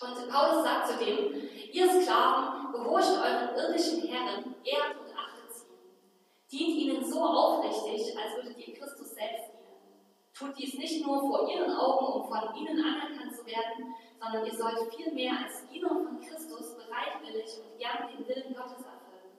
Und 0.00 0.32
Paulus 0.32 0.64
sagt 0.64 0.88
zu 0.88 1.04
dem, 1.04 1.50
ihr 1.72 2.02
Sklaven, 2.02 2.72
gehorcht 2.72 3.10
euren 3.10 3.56
irdischen 3.56 4.06
Herren, 4.06 4.54
ehrt 4.64 4.96
und 4.96 5.18
achtet 5.18 5.52
sie. 5.52 6.56
Dient 6.56 6.78
ihnen 6.78 7.04
so 7.04 7.20
aufrichtig, 7.20 8.16
als 8.16 8.36
würdet 8.36 8.56
ihr 8.58 8.74
Christus 8.78 9.10
selbst 9.10 9.50
dienen. 9.52 9.98
Tut 10.32 10.56
dies 10.56 10.78
nicht 10.78 11.04
nur 11.04 11.18
vor 11.18 11.50
ihren 11.50 11.72
Augen, 11.72 12.06
um 12.06 12.28
von 12.28 12.54
ihnen 12.54 12.78
anerkannt 12.78 13.34
zu 13.34 13.44
werden, 13.44 13.92
sondern 14.20 14.46
ihr 14.46 14.54
sollt 14.54 14.94
vielmehr 14.94 15.32
als 15.44 15.66
Diener 15.68 15.88
von 15.88 16.20
Christus 16.20 16.76
bereitwillig 16.76 17.60
und 17.62 17.78
gern 17.78 18.08
den 18.08 18.26
Willen 18.26 18.54
Gottes 18.54 18.84
erfüllen. 18.84 19.32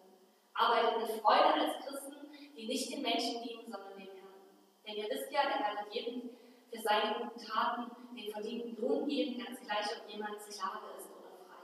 Arbeitet 0.54 1.02
mit 1.02 1.22
Freude 1.22 1.54
als 1.54 1.86
Christen, 1.86 2.16
die 2.56 2.68
nicht 2.68 2.92
den 2.92 3.02
Menschen 3.02 3.44
dienen, 3.44 3.72
sondern 3.72 3.94
dem 3.98 4.08
Herrn. 4.08 4.40
Denn 4.86 4.96
ihr 4.96 5.10
wisst 5.10 5.32
ja, 5.32 5.42
der 5.44 5.84
wird 5.84 5.94
jedem 5.94 6.30
für 6.72 6.82
seine 6.82 7.16
guten 7.20 7.46
Taten 7.46 8.16
den 8.16 8.32
verdienten 8.32 8.82
Lohn 8.82 9.08
geben, 9.08 9.44
ganz 9.44 9.60
gleich, 9.62 9.86
ob 9.98 10.10
jemand 10.10 10.42
Sklave 10.42 10.96
ist 10.98 11.10
oder 11.10 11.32
frei. 11.48 11.64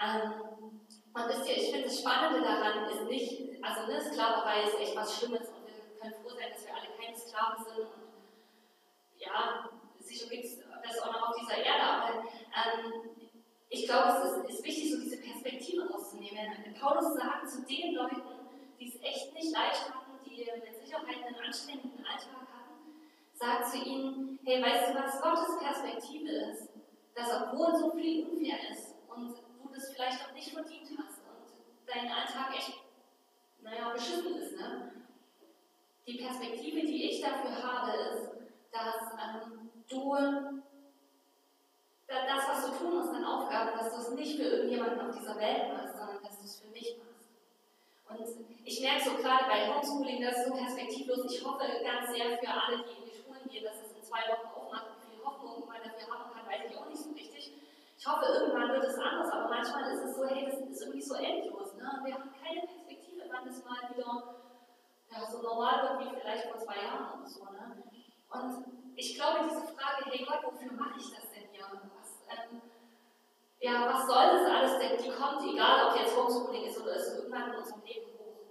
Ähm, 0.00 0.80
und 1.14 1.28
wisst 1.28 1.48
ihr, 1.48 1.56
ich 1.56 1.70
finde 1.70 1.88
das 1.88 2.00
Spannende 2.00 2.40
daran 2.40 2.88
ist 2.90 3.04
nicht, 3.04 3.64
also 3.64 3.86
ne, 3.86 4.00
Sklaverei 4.00 4.64
ist 4.64 4.78
echt 4.78 4.96
was 4.96 5.18
Schlimmes 5.18 5.48
und 5.48 5.66
wir 5.66 6.00
können 6.00 6.14
froh 6.22 6.30
sein, 6.30 6.50
dass 6.50 6.66
wir 6.66 6.74
alle 6.74 6.88
keine 6.98 7.16
Sklaven 7.16 7.64
sind 7.64 7.78
und 7.78 8.04
ja, 9.16 9.70
das 10.94 11.02
auch 11.02 11.12
noch 11.12 11.28
auf 11.28 11.36
dieser 11.36 11.58
Erde, 11.58 11.82
aber 11.82 12.24
ähm, 12.54 13.10
ich 13.68 13.86
glaube, 13.86 14.18
es 14.18 14.30
ist, 14.30 14.50
ist, 14.50 14.64
wichtig, 14.64 14.92
so 14.92 15.00
diese 15.00 15.18
Perspektive 15.18 15.88
rauszunehmen. 15.88 16.74
Paulus 16.80 17.14
sagt 17.14 17.48
zu 17.48 17.62
den 17.62 17.94
Leuten, 17.94 18.22
die 18.78 18.88
es 18.88 19.02
echt 19.02 19.34
nicht 19.34 19.52
leicht 19.52 19.88
hatten, 19.88 20.12
die 20.24 20.48
mit 20.64 20.76
Sicherheit 20.76 21.24
einen 21.24 21.36
anstrengenden 21.44 22.04
Alltag 22.04 22.46
hatten, 22.52 23.02
sagt 23.32 23.70
zu 23.70 23.78
ihnen, 23.78 24.38
hey, 24.44 24.62
weißt 24.62 24.90
du 24.90 24.94
was 24.94 25.20
Gottes 25.20 25.58
Perspektive 25.58 26.30
ist? 26.30 26.68
Dass 27.14 27.42
obwohl 27.42 27.74
so 27.76 27.90
viel 27.92 28.26
unfair 28.26 28.58
ist 28.70 28.94
und 29.08 29.34
du 29.36 29.68
das 29.72 29.92
vielleicht 29.92 30.24
auch 30.24 30.32
nicht 30.32 30.52
verdient 30.52 30.90
hast 30.98 31.18
und 31.18 31.86
dein 31.86 32.10
Alltag 32.10 32.56
echt, 32.56 32.80
naja, 33.62 33.92
beschissen 33.92 34.36
ist, 34.36 34.56
ne? 34.56 34.92
Die 36.06 36.18
Perspektive, 36.18 36.80
die 36.80 37.08
ich 37.10 37.22
dafür 37.22 37.62
habe, 37.62 37.92
ist, 37.92 38.28
dass 38.70 39.14
ähm, 39.14 39.70
du 39.88 40.14
das, 42.06 42.48
was 42.48 42.66
du 42.66 42.78
tun 42.78 42.94
musst, 42.94 43.12
deine 43.12 43.28
Aufgabe, 43.28 43.72
dass 43.76 43.94
du 43.94 44.00
es 44.00 44.10
nicht 44.10 44.36
für 44.36 44.44
irgendjemanden 44.44 45.00
auf 45.00 45.16
dieser 45.16 45.36
Welt 45.36 45.72
machst, 45.72 45.96
sondern 45.96 46.22
dass 46.22 46.38
du 46.38 46.44
es 46.44 46.60
für 46.60 46.68
mich 46.68 46.96
machst. 46.98 47.14
Und 48.08 48.46
ich 48.64 48.80
merke 48.80 49.04
so 49.04 49.16
gerade 49.16 49.44
bei 49.48 49.72
Homeschooling, 49.72 50.20
das 50.20 50.36
ist 50.38 50.48
so 50.48 50.54
perspektivlos. 50.54 51.24
Ich 51.32 51.44
hoffe 51.44 51.64
ganz 51.82 52.12
sehr 52.12 52.36
für 52.38 52.52
alle, 52.52 52.84
die 52.84 53.00
in 53.00 53.04
die 53.08 53.16
Schulen 53.16 53.48
gehen, 53.48 53.64
dass 53.64 53.80
es 53.80 53.96
in 53.96 54.02
zwei 54.02 54.28
Wochen 54.28 54.52
aufmacht, 54.52 54.92
wie 55.00 55.16
viel 55.16 55.24
Hoffnung 55.24 55.66
man 55.66 55.80
dafür 55.80 56.12
haben 56.12 56.30
kann, 56.32 56.46
weiß 56.46 56.70
ich 56.70 56.76
auch 56.76 56.88
nicht 56.88 57.00
so 57.00 57.10
richtig. 57.10 57.52
Ich 57.96 58.06
hoffe, 58.06 58.26
irgendwann 58.26 58.72
wird 58.72 58.84
es 58.84 58.98
anders, 58.98 59.32
aber 59.32 59.48
manchmal 59.48 59.90
ist 59.90 60.04
es 60.04 60.16
so, 60.16 60.26
hey, 60.26 60.44
das 60.44 60.60
ist 60.60 60.82
irgendwie 60.82 61.02
so 61.02 61.14
endlos. 61.14 61.74
Ne? 61.74 61.88
Wir 62.04 62.14
haben 62.14 62.30
keine 62.36 62.60
Perspektive, 62.66 63.24
wann 63.32 63.46
das 63.48 63.64
mal 63.64 63.88
wieder 63.88 64.44
ja, 65.10 65.26
so 65.30 65.40
normal 65.40 65.82
wird 65.82 66.12
wie 66.12 66.20
vielleicht 66.20 66.44
vor 66.50 66.58
zwei 66.58 66.76
Jahren 66.76 67.18
oder 67.18 67.28
so. 67.28 67.44
Ne? 67.44 67.82
Und 68.28 68.64
ich 68.96 69.14
glaube, 69.14 69.48
diese 69.48 69.62
Frage, 69.72 70.10
hey 70.10 70.24
Gott, 70.26 70.44
wofür 70.44 70.72
mache 70.72 70.98
ich 70.98 71.10
das 71.14 71.33
hier? 71.54 71.70
Was, 71.70 72.10
ähm, 72.26 72.60
ja, 73.60 73.86
was 73.86 74.06
soll 74.06 74.26
das 74.34 74.50
alles 74.50 74.78
denn? 74.78 74.98
Die 74.98 75.14
kommt, 75.14 75.40
egal 75.46 75.88
ob 75.88 75.96
jetzt 75.98 76.16
Homeschooling 76.16 76.64
ist 76.64 76.80
oder 76.80 76.96
ist, 76.96 77.16
irgendwann 77.16 77.52
in 77.52 77.58
unserem 77.58 77.82
Leben 77.84 78.10
hoch. 78.18 78.50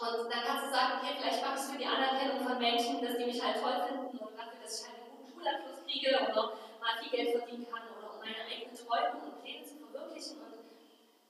Und 0.00 0.30
dann 0.30 0.42
kannst 0.46 0.66
du 0.66 0.70
sagen, 0.70 1.00
okay, 1.02 1.14
vielleicht 1.18 1.42
mache 1.42 1.54
ich 1.54 1.60
es 1.60 1.70
für 1.70 1.78
die 1.78 1.86
Anerkennung 1.86 2.46
von 2.46 2.58
Menschen, 2.58 3.02
dass 3.02 3.16
die 3.18 3.26
mich 3.26 3.42
halt 3.42 3.60
toll 3.60 3.82
finden 3.86 4.18
oder 4.18 4.32
dafür, 4.38 4.62
dass 4.62 4.80
ich 4.80 4.86
halt 4.86 4.98
einen 5.02 5.10
guten 5.10 5.26
Schulabschluss 5.26 5.82
kriege 5.84 6.10
oder 6.30 6.54
mal 6.78 6.98
viel 7.02 7.10
Geld 7.10 7.30
verdienen 7.38 7.66
kann 7.66 7.82
oder 7.90 8.14
um 8.14 8.20
meine 8.22 8.46
eigenen 8.46 8.74
Träume 8.74 9.26
und 9.26 9.42
Pläne 9.42 9.66
zu 9.66 9.76
verwirklichen. 9.82 10.38
Und 10.38 10.54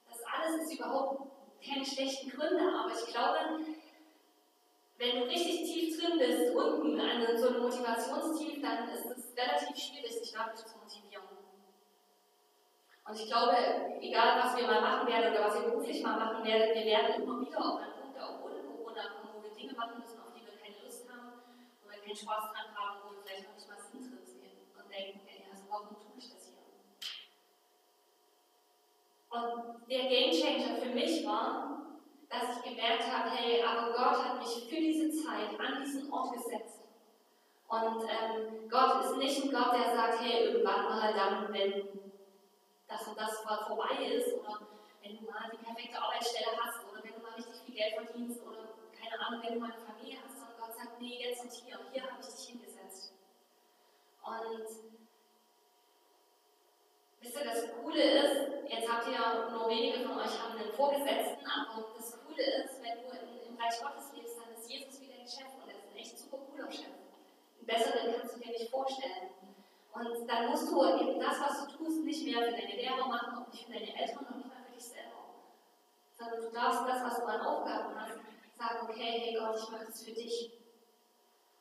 das 0.08 0.20
alles 0.28 0.62
ist 0.62 0.75
überhaupt 0.76 1.32
keine 1.64 1.84
schlechten 1.84 2.30
Gründe, 2.30 2.64
aber 2.75 2.92
ich 2.92 3.06
glaube, 3.06 3.64
wenn 4.99 5.20
du 5.20 5.26
richtig 5.26 5.64
tief 5.64 5.99
drin 5.99 6.18
bist, 6.18 6.54
unten 6.54 7.00
an 7.00 7.37
so 7.37 7.49
einem 7.49 7.62
Motivationstief, 7.62 8.62
dann 8.62 8.88
ist 8.88 9.06
es 9.06 9.22
relativ 9.36 9.76
schwierig, 9.76 10.12
sich 10.12 10.32
dadurch 10.32 10.64
zu 10.64 10.78
motivieren. 10.78 11.24
Und 13.04 13.18
ich 13.18 13.26
glaube, 13.26 13.56
egal 14.00 14.38
was 14.42 14.56
wir 14.56 14.66
mal 14.66 14.80
machen 14.80 15.08
werden 15.08 15.34
oder 15.34 15.44
was 15.46 15.54
wir 15.54 15.68
beruflich 15.70 16.02
mal 16.02 16.18
machen 16.18 16.44
werden, 16.44 16.74
wir 16.74 16.86
werden 16.86 17.22
immer 17.22 17.40
wieder 17.40 17.58
auf 17.58 17.80
einen 17.80 17.94
Punkt, 18.00 18.18
auch 18.20 18.40
ohne 18.44 18.62
Corona 18.62 19.02
kommen, 19.10 19.34
wo 19.34 19.42
wir 19.42 19.50
Dinge 19.50 19.74
machen 19.74 19.98
müssen, 19.98 20.20
auf 20.20 20.32
die 20.32 20.46
wir 20.46 20.54
keine 20.54 20.78
Lust 20.84 21.08
haben, 21.10 21.42
wo 21.82 21.90
wir 21.90 21.98
keinen 21.98 22.14
Spaß 22.14 22.52
dran 22.54 22.70
haben, 22.76 23.02
wo 23.02 23.16
wir 23.16 23.22
vielleicht 23.22 23.48
noch 23.48 23.54
nicht 23.54 23.68
mal 23.68 23.78
Sinn 23.78 24.00
drin 24.06 24.24
sehen 24.24 24.70
und 24.78 24.86
denken, 24.88 25.20
ey, 25.26 25.44
also 25.50 25.64
warum 25.68 25.96
tue 25.98 26.14
ich 26.16 26.30
das 26.30 26.46
hier? 26.46 26.62
Und 29.30 29.90
der 29.90 30.04
Gamechanger 30.08 30.76
für 30.80 30.90
mich 30.94 31.26
war, 31.26 31.98
dass 32.30 32.56
ich 32.56 32.62
gemerkt 32.62 33.10
habe, 33.10 33.30
hey, 33.30 33.62
aber 33.62 33.92
Gott 33.92 34.24
hat 34.24 34.38
mich 34.38 34.68
für 34.68 34.80
diese 34.80 35.10
Zeit 35.10 35.58
an 35.58 35.82
diesen 35.82 36.10
Ort 36.12 36.32
gesetzt. 36.32 36.81
Und 37.73 38.05
ähm, 38.05 38.69
Gott 38.69 39.02
ist 39.02 39.17
nicht 39.17 39.45
ein 39.45 39.50
Gott, 39.50 39.73
der 39.73 39.97
sagt, 39.97 40.21
hey, 40.21 40.45
irgendwann 40.45 40.85
mal 40.85 41.14
dann, 41.14 41.50
wenn 41.55 41.88
das 42.87 43.09
und 43.09 43.19
das 43.19 43.43
mal 43.47 43.64
vorbei 43.64 43.97
ist 44.12 44.35
oder 44.35 44.61
wenn 45.00 45.17
du 45.17 45.25
mal 45.25 45.49
die 45.50 45.57
perfekte 45.57 45.99
Arbeitsstelle 45.99 46.52
hast 46.61 46.85
oder 46.85 47.02
wenn 47.02 47.14
du 47.14 47.21
mal 47.21 47.33
richtig 47.33 47.62
viel 47.64 47.75
Geld 47.75 47.95
verdienst 47.95 48.43
oder 48.43 48.76
keine 48.93 49.19
Ahnung, 49.25 49.41
wenn 49.43 49.55
du 49.55 49.61
mal 49.61 49.73
eine 49.73 49.81
Familie 49.81 50.19
hast, 50.23 50.37
sondern 50.37 50.61
Gott 50.61 50.76
sagt, 50.76 51.00
nee, 51.00 51.17
jetzt 51.25 51.45
und 51.45 51.50
hier, 51.50 51.81
hier 51.93 52.02
habe 52.02 52.21
ich 52.21 52.26
dich 52.26 52.49
hingesetzt. 52.49 53.14
Und 54.21 54.69
wisst 57.23 57.37
ihr, 57.41 57.45
das 57.45 57.73
Coole 57.73 58.02
ist, 58.05 58.69
jetzt 58.69 58.93
habt 58.93 59.09
ihr 59.09 59.49
nur 59.50 59.71
wenige 59.71 60.07
von 60.07 60.19
euch 60.19 60.37
haben 60.38 60.59
einen 60.61 60.75
Vorgesetzten, 60.75 61.41
aber 61.49 61.88
das 61.97 62.21
Coole 62.21 62.45
ist, 62.45 62.83
wenn 62.85 63.00
du 63.00 63.49
im 63.49 63.57
Reich 63.57 63.81
Gottes 63.81 64.12
lebst, 64.12 64.37
dann 64.37 64.52
ist 64.52 64.69
Jesus 64.69 65.00
wieder 65.00 65.14
dein 65.17 65.26
Chef 65.26 65.49
und 65.57 65.71
er 65.71 65.79
ist 65.79 65.88
ein 65.88 65.97
echt 65.97 66.19
super 66.19 66.37
cooler 66.37 66.71
Chef. 66.71 67.01
Besseren 67.66 68.14
kannst 68.16 68.37
du 68.37 68.40
dir 68.40 68.50
nicht 68.50 68.71
vorstellen. 68.71 69.31
Und 69.92 70.26
dann 70.28 70.49
musst 70.49 70.71
du 70.71 70.85
eben 70.85 71.21
das, 71.21 71.40
was 71.40 71.66
du 71.66 71.76
tust, 71.76 72.04
nicht 72.04 72.25
mehr 72.25 72.42
für 72.42 72.52
deine 72.52 72.76
Lehrer 72.76 73.07
machen, 73.07 73.37
auch 73.37 73.52
nicht 73.52 73.66
für 73.66 73.73
deine 73.73 73.95
Eltern 73.95 74.26
und 74.26 74.37
nicht 74.38 74.49
mehr 74.49 74.64
für 74.66 74.73
dich 74.73 74.85
selber. 74.85 75.37
Sondern 76.16 76.40
du 76.40 76.50
darfst 76.50 76.88
das, 76.88 77.02
was 77.04 77.21
du 77.21 77.26
an 77.26 77.40
Aufgaben 77.40 77.95
hast, 77.95 78.19
sagen, 78.57 78.88
okay, 78.88 79.21
hey 79.21 79.37
Gott, 79.38 79.57
ich 79.57 79.71
mache 79.71 79.87
das 79.87 80.02
für 80.02 80.12
dich. 80.12 80.52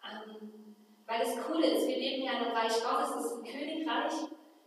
Ähm, 0.01 0.75
weil 1.05 1.19
das 1.19 1.45
Coole 1.45 1.67
ist, 1.67 1.87
wir 1.87 1.97
leben 1.97 2.23
ja 2.23 2.31
in 2.33 2.45
einem 2.45 2.55
Reich 2.55 2.81
Gottes, 2.81 3.13
das 3.13 3.25
ist 3.25 3.37
ein 3.37 3.43
Königreich, 3.43 4.13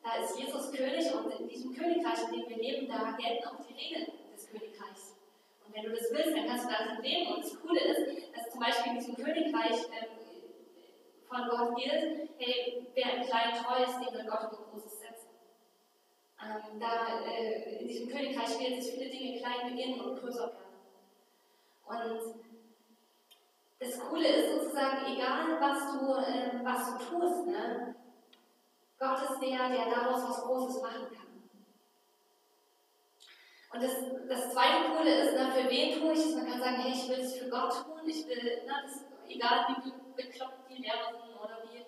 da 0.03 0.23
ist 0.23 0.39
Jesus 0.39 0.71
König 0.71 1.15
und 1.15 1.31
in 1.41 1.49
diesem 1.49 1.75
Königreich, 1.75 2.19
in 2.25 2.33
dem 2.33 2.49
wir 2.51 2.59
leben, 2.59 2.87
da 2.87 3.17
gelten 3.17 3.49
auch 3.49 3.65
die 3.65 3.73
Regeln 3.73 4.13
des 4.35 4.47
Königreichs. 4.51 5.17
Und 5.67 5.75
wenn 5.75 5.85
du 5.85 5.91
das 5.93 6.11
willst, 6.13 6.37
dann 6.37 6.47
kannst 6.47 6.67
du 6.67 6.69
da 6.69 7.01
leben. 7.01 7.33
Und 7.33 7.45
das 7.45 7.59
Coole 7.63 7.81
ist, 7.81 8.37
dass 8.37 8.51
zum 8.51 8.61
Beispiel 8.61 8.93
in 8.93 8.99
diesem 8.99 9.17
Königreich 9.17 9.81
ähm, 9.97 10.24
von 11.29 11.49
Gott 11.49 11.77
gilt, 11.77 12.31
hey, 12.39 12.87
wer 12.95 13.17
im 13.17 13.23
Kleinen 13.25 13.65
treu 13.65 13.83
ist, 13.83 13.99
dem 13.99 14.15
wird 14.15 14.29
Gott 14.29 14.53
über 14.53 14.65
Großes 14.71 15.01
setzen. 15.01 15.29
Ähm, 16.43 16.81
da, 16.81 17.21
äh, 17.27 17.81
in 17.81 17.89
diesem 17.89 18.09
Königreich 18.09 18.59
gilt, 18.59 18.79
dass 18.79 18.91
viele 18.91 19.11
Dinge 19.11 19.41
klein 19.41 19.71
beginnen 19.71 20.01
und 20.01 20.21
größer 20.21 20.53
werden. 20.53 20.65
Und 21.87 22.45
das 23.79 24.01
Coole 24.01 24.29
ist 24.29 24.53
sozusagen, 24.53 25.13
egal 25.13 25.61
was 25.61 25.93
du, 25.93 26.15
äh, 26.15 26.65
was 26.65 26.93
du 26.93 27.05
tust, 27.05 27.47
ne, 27.47 27.95
Gott 28.99 29.23
ist 29.23 29.41
der, 29.41 29.69
der 29.69 29.91
daraus 29.91 30.29
was 30.29 30.43
Großes 30.45 30.83
machen 30.83 31.09
kann. 31.15 31.24
Und 33.75 33.83
das, 33.83 33.97
das 34.29 34.53
zweite 34.53 34.95
Coole 34.95 35.11
ist, 35.11 35.35
ne, 35.35 35.51
für 35.51 35.69
wen 35.69 35.99
tue 35.99 36.13
ich 36.13 36.21
es? 36.21 36.37
Man 36.37 36.47
kann 36.47 36.61
sagen, 36.61 36.77
hey, 36.77 36.93
ich 36.93 37.09
will 37.09 37.19
es 37.19 37.35
für 37.35 37.51
Gott 37.51 37.75
tun, 37.83 38.07
ich 38.07 38.25
will, 38.29 38.63
ne, 38.63 38.87
das, 38.87 39.03
egal 39.27 39.67
wie 39.67 39.91
bekloppt 40.15 40.71
die 40.71 40.81
Lehrer 40.81 41.11
sind 41.11 41.35
oder 41.35 41.59
wie, 41.67 41.83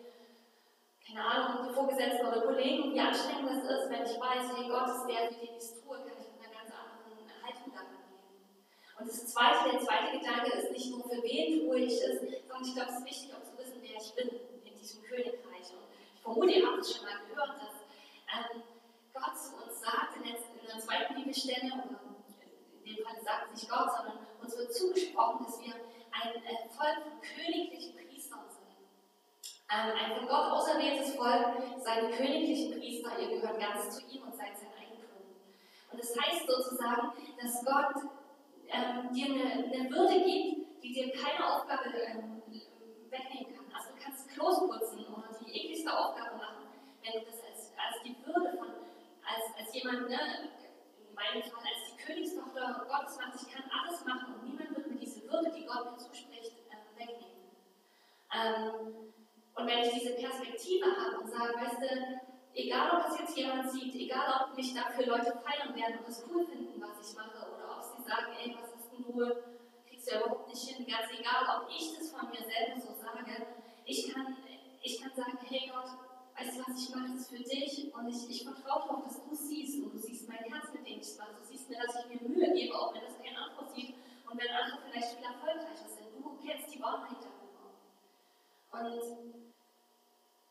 keine 1.07 1.25
Ahnung, 1.25 1.69
die 1.69 1.75
Vorgesetzten 1.75 2.27
oder 2.27 2.41
Kollegen, 2.41 2.93
wie 2.93 2.99
anstrengend 2.99 3.47
das 3.47 3.63
ist, 3.71 3.87
wenn 3.89 4.03
ich 4.03 4.19
weiß, 4.19 4.51
hey, 4.59 4.67
Gott 4.67 4.91
ist 4.91 5.07
der, 5.07 5.31
für 5.31 5.39
den 5.39 5.55
ich 5.55 5.63
es 5.63 5.79
tue, 5.79 5.95
kann 6.03 6.19
ich 6.19 6.27
mit 6.35 6.43
einer 6.43 6.59
ganz 6.59 6.75
anderen 6.75 7.31
Haltung 7.39 7.71
daran 7.71 8.03
gehen. 8.03 8.35
Und 8.99 9.07
das 9.07 9.27
zweite, 9.31 9.71
der 9.71 9.79
zweite 9.79 10.19
Gedanke 10.19 10.59
ist 10.59 10.73
nicht 10.73 10.91
nur, 10.91 11.07
für 11.07 11.23
wen 11.23 11.71
tue 11.71 11.79
ich 11.87 12.03
es, 12.03 12.19
sondern 12.19 12.67
ich 12.67 12.75
glaube, 12.75 12.91
es 12.91 12.99
ist 12.99 13.07
wichtig, 13.07 13.31
auch 13.31 13.47
zu 13.47 13.55
wissen, 13.63 13.79
wer 13.79 13.95
ich 13.95 14.11
bin 14.19 14.27
in 14.67 14.75
diesem 14.75 15.07
Königreich. 15.07 15.71
Und 15.71 15.87
ich 16.19 16.23
vermute, 16.27 16.51
ihr 16.51 16.67
habt 16.67 16.83
es 16.83 16.99
schon 16.99 17.07
mal 17.07 17.15
gehört, 17.31 17.55
dass 17.63 17.79
ähm, 18.35 18.67
Gott 19.15 19.39
zu 19.39 19.55
uns 19.55 19.79
sagt, 19.79 20.19
in 20.19 20.27
der, 20.27 20.46
in 20.77 20.83
der 20.83 20.89
zweiten 20.89 21.15
Bibelstelle, 21.15 21.73
oder 21.73 22.01
in 22.85 22.97
dem 22.97 23.05
Fall 23.05 23.17
sagt 23.25 23.51
nicht 23.51 23.69
Gott, 23.69 23.89
sondern 23.97 24.27
uns 24.43 24.57
wird 24.59 24.75
zugesprochen, 24.75 25.47
dass 25.47 25.61
wir 25.61 25.73
ein 25.73 26.37
äh, 26.45 26.69
Volk 26.69 27.01
von 27.03 27.21
königlichen 27.25 27.97
Priestern 27.97 28.45
sind. 28.51 28.77
Ähm, 29.73 29.93
ein 29.97 30.17
von 30.19 30.29
Gott 30.29 30.53
auserwähltes 30.53 31.17
Volk, 31.17 31.81
seine 31.81 32.11
königlichen 32.11 32.73
Priester, 32.73 33.19
ihr 33.19 33.41
gehört 33.41 33.59
ganz 33.59 33.97
zu 33.97 34.07
ihm 34.07 34.23
und 34.23 34.37
seid 34.37 34.57
sein 34.59 34.69
Eigentum. 34.77 35.33
Und 35.91 35.99
das 35.99 36.13
heißt 36.15 36.47
sozusagen, 36.47 37.13
dass 37.41 37.65
Gott 37.65 37.97
ähm, 38.69 39.13
dir 39.15 39.27
eine, 39.33 39.65
eine, 39.65 39.91
Würde 39.91 40.21
gibt, 40.23 40.85
die 40.85 40.93
dir 40.93 41.11
keine 41.13 41.41
Aufgabe 41.41 41.89
ähm, 41.89 42.43
wegnehmen 43.09 43.57
kann. 43.57 43.73
Also 43.73 43.95
du 43.95 44.03
kannst 44.03 44.29
Klos 44.29 44.61
putzen 44.69 45.07
oder 45.09 45.33
die 45.41 45.51
ekligste 45.51 45.97
Aufgabe 45.97 46.37
machen, 46.37 46.69
wenn 47.03 47.13
du 47.21 47.27
das 47.27 47.41
als, 47.43 47.73
als 47.81 48.03
die 48.05 48.15
Würde 48.27 48.59
von, 48.59 48.69
als, 49.25 49.45
als 49.59 49.75
jemand, 49.75 50.09
ne, 50.11 50.51
meinem 51.17 51.43
Fall 51.43 51.65
als 51.65 51.83
die 51.91 51.97
Königstochter 51.97 52.87
Gottes 52.87 53.17
macht, 53.17 53.35
ich 53.41 53.49
kann 53.49 53.65
alles 53.73 54.05
machen 54.05 54.35
und 54.35 54.45
niemand 54.45 54.77
wird 54.77 54.87
mir 54.87 55.01
diese 55.01 55.25
Würde, 55.25 55.51
die 55.51 55.65
Gott 55.65 55.91
mir 55.91 55.97
zuspricht, 55.97 56.53
äh, 56.69 57.01
wegnehmen. 57.01 57.57
Ähm, 58.31 59.13
und 59.57 59.67
wenn 59.67 59.81
ich 59.81 59.93
diese 59.95 60.15
Perspektive 60.15 60.85
habe 60.85 61.25
und 61.25 61.31
sage, 61.31 61.55
weißt 61.57 61.81
du, 61.81 62.21
egal 62.55 62.91
ob 62.93 63.09
das 63.09 63.21
jetzt 63.21 63.37
jemand 63.37 63.71
sieht, 63.71 63.95
egal 63.95 64.45
ob 64.45 64.57
mich 64.57 64.75
dafür 64.75 65.07
Leute 65.07 65.33
feiern 65.41 65.75
werden 65.75 65.99
und 65.99 66.09
es 66.09 66.25
cool 66.29 66.45
finden, 66.45 66.81
was 66.81 67.01
ich 67.01 67.17
mache, 67.17 67.49
oder 67.49 67.77
ob 67.77 67.83
sie 67.83 68.03
sagen, 68.05 68.37
ey, 68.39 68.55
was 68.61 68.77
ist 68.77 68.93
denn 68.93 69.05
du, 69.05 69.17
kriegst 69.89 70.07
du 70.07 70.15
ja 70.15 70.21
überhaupt 70.21 70.49
nicht 70.49 70.69
hin, 70.69 70.87
ganz 70.87 71.09
egal, 71.11 71.43
ob 71.57 71.71
ich 71.71 71.97
das 71.97 72.13
von 72.13 72.29
mir 72.29 72.45
selber 72.45 72.79
so 72.79 72.93
sage, 72.93 73.47
ich 73.87 74.13
kann, 74.13 74.37
ich 74.83 75.01
kann 75.01 75.15
sagen, 75.15 75.39
hey 75.49 75.71
Gott, 75.73 76.06
weißt 76.39 76.59
du 76.59 76.65
was, 76.67 76.83
ich 76.83 76.95
mache 76.95 77.13
das 77.17 77.29
für 77.29 77.39
dich 77.39 77.93
und 77.95 78.09
ich, 78.09 78.29
ich 78.29 78.45
vertraue 78.45 78.87
darauf, 78.87 79.05
dass 79.05 79.25
du 79.25 79.35
siehst 79.35 79.83
und 79.83 79.95
du 79.95 79.99
siehst 79.99 80.29
mein 80.29 80.45
Herz, 80.45 80.73
mit 80.73 80.87
dem 80.87 81.01
ich 81.01 81.17
mache, 81.17 81.35
du 81.41 81.45
siehst 81.45 81.69
mir, 81.69 81.79
dass 81.81 81.97
ich 81.97 82.21
mir 82.21 82.29
Mühe 82.29 82.53
gebe, 82.53 82.75
auch 82.75 82.95
wenn 82.95 83.03
das 83.03 83.17
kein 83.19 83.37
anderer 83.37 83.67
sieht 83.75 83.95
und 84.29 84.39
wenn 84.39 84.51
andere 84.51 84.79
vielleicht 84.85 85.17
viel 85.17 85.25
erfolgreicher 85.25 85.89
sind. 85.89 86.13
Du 86.13 86.37
kennst 86.45 86.75
die 86.75 86.83
Wahrheit 86.83 87.17
darüber. 87.25 87.73
Und 88.73 89.45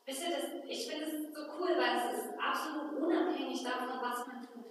wisst 0.06 0.22
ihr, 0.22 0.30
das, 0.30 0.44
ich 0.66 0.90
finde 0.90 1.06
es 1.06 1.34
so 1.34 1.42
cool, 1.58 1.70
weil 1.78 2.10
es 2.10 2.18
ist 2.18 2.34
absolut 2.38 2.98
unabhängig 2.98 3.62
davon, 3.62 4.02
was 4.02 4.26
man 4.26 4.42
tut. 4.42 4.66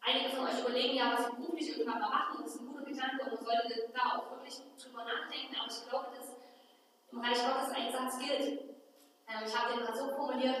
Einige 0.00 0.36
von 0.36 0.46
euch 0.46 0.60
überlegen 0.60 0.96
ja, 0.96 1.12
was 1.12 1.30
beruflich 1.36 1.76
irgendwann 1.76 2.00
mal 2.00 2.10
machen, 2.10 2.42
das 2.42 2.54
ist 2.54 2.60
ein 2.60 2.68
guter 2.68 2.84
Gedanke 2.84 3.24
und 3.24 3.34
man 3.34 3.44
sollte 3.44 3.90
da 3.92 4.16
auch 4.16 4.30
wirklich 4.30 4.60
drüber 4.80 5.04
nachdenken, 5.04 5.56
aber 5.56 5.68
ich 5.68 5.88
glaube, 5.88 6.08
dass 6.16 6.36
im 7.12 7.20
Reich 7.20 7.38
Gottes 7.38 7.74
ein 7.74 7.92
Satz 7.92 8.18
gilt. 8.18 8.63
Ähm, 9.28 9.44
ich 9.46 9.56
habe 9.56 9.74
den 9.74 9.84
mal 9.84 9.94
so 9.94 10.08
formuliert, 10.14 10.56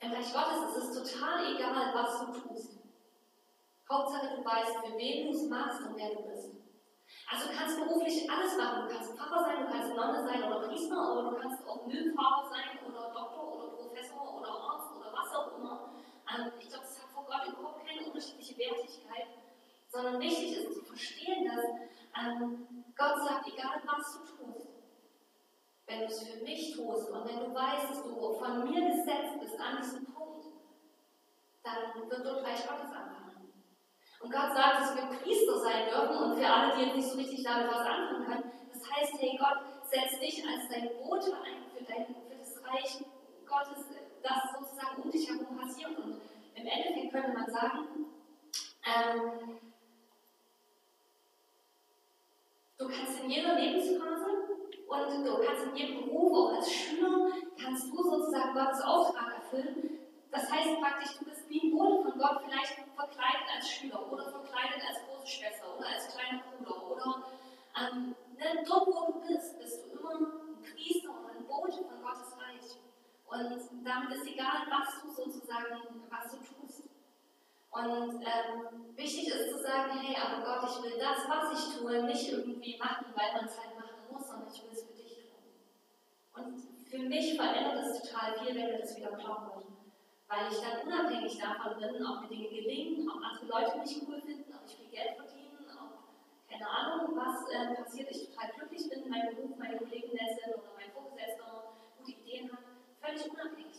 im 0.00 0.12
Reich 0.12 0.32
Gottes 0.32 0.76
ist 0.76 0.96
es 0.96 1.12
total 1.14 1.54
egal, 1.54 1.94
was 1.94 2.20
du 2.20 2.32
tust. 2.32 2.78
Hauptsache, 3.90 4.36
du 4.36 4.44
weißt, 4.44 4.76
für 4.84 4.98
wen 4.98 5.26
du 5.26 5.32
es 5.32 5.48
machst 5.48 5.80
und 5.82 5.96
wer 5.96 6.14
du 6.14 6.22
bist. 6.22 6.50
Also 7.30 7.48
du 7.48 7.56
kannst 7.56 7.78
beruflich 7.78 8.28
alles 8.30 8.56
machen. 8.56 8.88
Du 8.88 8.94
kannst 8.94 9.16
Pfarrer 9.16 9.44
sein, 9.44 9.66
du 9.66 9.72
kannst 9.72 9.94
Nonne 9.94 10.22
sein 10.24 10.42
oder 10.42 10.68
Priester, 10.68 11.12
oder 11.12 11.30
du 11.30 11.36
kannst 11.36 11.66
auch 11.66 11.86
Müllfahrer 11.86 12.48
sein 12.50 12.84
oder 12.86 13.12
Doktor 13.14 13.54
oder 13.54 13.76
Professor 13.76 14.38
oder 14.38 14.48
Arzt 14.48 14.96
oder 14.96 15.12
was 15.12 15.34
auch 15.34 15.58
immer. 15.58 15.90
Ähm, 16.28 16.52
ich 16.58 16.68
glaube, 16.68 16.84
das 16.84 17.02
hat 17.02 17.10
vor 17.10 17.24
Gott 17.24 17.46
überhaupt 17.46 17.86
keine 17.86 18.06
unterschiedliche 18.06 18.58
Wertigkeit, 18.58 19.28
sondern 19.88 20.20
wichtig 20.20 20.56
ist 20.56 20.74
zu 20.74 20.84
verstehen, 20.84 21.46
dass 21.46 21.64
ähm, 22.18 22.84
Gott 22.96 23.18
sagt, 23.26 23.46
egal 23.46 23.82
was 23.86 24.12
du 24.12 24.44
tust, 24.44 24.65
wenn 25.86 26.00
du 26.00 26.06
es 26.06 26.28
für 26.28 26.42
mich 26.42 26.74
tust 26.74 27.10
und 27.10 27.28
wenn 27.28 27.40
du 27.40 27.54
weißt, 27.54 27.90
dass 27.90 28.02
du 28.02 28.34
von 28.34 28.64
mir 28.64 28.90
gesetzt 28.90 29.38
bist 29.40 29.58
an 29.60 29.76
diesem 29.80 30.04
Punkt, 30.06 30.46
dann 31.62 32.08
wird 32.08 32.26
dort 32.26 32.44
Reich 32.44 32.66
Gottes 32.66 32.90
anfangen. 32.90 33.52
Und 34.20 34.32
Gott 34.32 34.54
sagt, 34.54 34.80
dass 34.80 34.96
wir 34.96 35.18
Priester 35.18 35.58
sein 35.60 35.86
dürfen 35.86 36.16
und 36.16 36.38
für 36.38 36.46
alle, 36.46 36.76
die 36.76 36.96
nicht 36.96 37.08
so 37.08 37.16
richtig 37.16 37.44
damit 37.44 37.68
was 37.68 37.86
anfangen 37.86 38.24
können, 38.24 38.52
das 38.72 38.90
heißt, 38.90 39.12
hey 39.20 39.38
Gott, 39.38 39.58
setz 39.84 40.18
dich 40.18 40.44
als 40.46 40.68
dein 40.68 40.88
Bote 40.98 41.32
ein 41.44 41.70
für, 41.70 41.84
dein, 41.84 42.06
für 42.06 42.36
das 42.36 42.62
Reich 42.64 43.04
Gottes, 43.46 43.86
das 44.22 44.42
sozusagen 44.58 45.02
um 45.02 45.10
dich 45.10 45.28
herum 45.28 45.56
passiert. 45.56 45.96
Und 45.98 46.20
im 46.54 46.66
Endeffekt 46.66 47.12
könnte 47.12 47.32
man 47.32 47.46
sagen, 47.50 48.06
ähm, 48.86 49.65
du 52.78 52.88
kannst 52.88 53.20
in 53.22 53.30
jeder 53.30 53.54
Lebensphase 53.54 54.26
und 54.86 55.24
du 55.24 55.38
kannst 55.44 55.66
in 55.66 55.76
jedem 55.76 56.04
Beruf, 56.06 56.32
auch 56.32 56.56
als 56.56 56.70
Schüler, 56.70 57.28
kannst 57.60 57.90
du 57.90 58.02
sozusagen 58.02 58.54
Gottes 58.54 58.80
Auftrag 58.82 59.34
erfüllen. 59.34 59.98
Das 60.30 60.50
heißt 60.50 60.80
praktisch, 60.80 61.18
du 61.18 61.24
bist 61.24 61.48
wie 61.48 61.60
ein 61.60 61.76
Bote 61.76 62.10
von 62.10 62.18
Gott, 62.18 62.42
vielleicht 62.44 62.74
verkleidet 62.94 63.48
als 63.56 63.70
Schüler 63.70 64.12
oder 64.12 64.30
verkleidet 64.30 64.82
als 64.86 64.98
große 65.06 65.26
Schwester 65.26 65.76
oder 65.78 65.88
als 65.88 66.14
kleiner 66.14 66.42
Bruder 66.58 66.90
oder 66.90 67.24
ähm, 67.78 68.14
ne, 68.36 68.64
dort, 68.66 68.86
wo 68.86 69.12
du 69.12 69.26
bist, 69.26 69.58
bist 69.58 69.84
du 69.84 69.98
immer 69.98 70.14
ein 70.14 70.62
Priester 70.62 71.10
oder 71.10 71.32
ein 71.32 71.46
Bote 71.46 71.84
von 71.84 72.02
Gottes 72.02 72.36
Reich. 72.36 72.78
Und 73.28 73.84
damit 73.84 74.12
ist 74.12 74.26
egal, 74.26 74.66
was 74.70 75.02
du 75.02 75.10
sozusagen, 75.10 76.04
was 76.10 76.32
du 76.32 76.38
tust. 76.38 76.85
Und 77.76 78.22
ähm, 78.24 78.96
wichtig 78.96 79.28
ist 79.28 79.50
zu 79.50 79.58
sagen, 79.58 80.00
hey, 80.00 80.16
aber 80.16 80.42
Gott, 80.42 80.70
ich 80.70 80.82
will 80.82 80.98
das, 80.98 81.28
was 81.28 81.52
ich 81.52 81.76
tue, 81.76 82.02
nicht 82.04 82.32
irgendwie 82.32 82.78
machen, 82.78 83.12
weil 83.14 83.34
man 83.34 83.44
es 83.44 83.58
halt 83.58 83.76
sondern 84.24 84.48
ich 84.48 84.62
will 84.62 84.72
es 84.72 84.82
für 84.84 84.94
dich 84.94 85.28
tun. 85.28 85.44
Und 86.32 86.88
für 86.88 86.98
mich 86.98 87.36
verändert 87.36 87.84
es 87.84 88.00
total 88.00 88.38
viel, 88.38 88.54
wenn 88.54 88.72
mir 88.72 88.78
das 88.78 88.96
wieder 88.96 89.12
wird. 89.12 89.28
Weil 90.28 90.50
ich 90.50 90.58
dann 90.58 90.86
unabhängig 90.86 91.38
davon 91.38 91.76
bin, 91.76 92.00
ob 92.00 92.22
mir 92.22 92.28
Dinge 92.28 92.48
gelingen, 92.48 93.08
ob 93.10 93.20
andere 93.22 93.46
Leute 93.46 93.78
mich 93.78 94.02
cool 94.08 94.20
finden, 94.22 94.52
ob 94.54 94.64
ich 94.66 94.76
viel 94.76 94.88
Geld 94.88 95.14
verdiene, 95.14 95.60
ob 95.76 96.48
keine 96.48 96.66
Ahnung, 96.66 97.14
was 97.14 97.44
äh, 97.52 97.74
passiert, 97.74 98.10
ich 98.10 98.30
total 98.30 98.50
glücklich 98.56 98.88
bin, 98.88 99.10
mein 99.10 99.36
Beruf, 99.36 99.56
meine 99.58 99.76
Kollegen 99.76 100.16
nett 100.16 100.40
sind 100.40 100.54
oder 100.56 100.72
mein 100.74 100.90
Vorgesetzter 100.90 101.76
gute 101.98 102.12
Ideen 102.12 102.50
hat, 102.50 102.64
völlig 103.00 103.30
unabhängig 103.30 103.76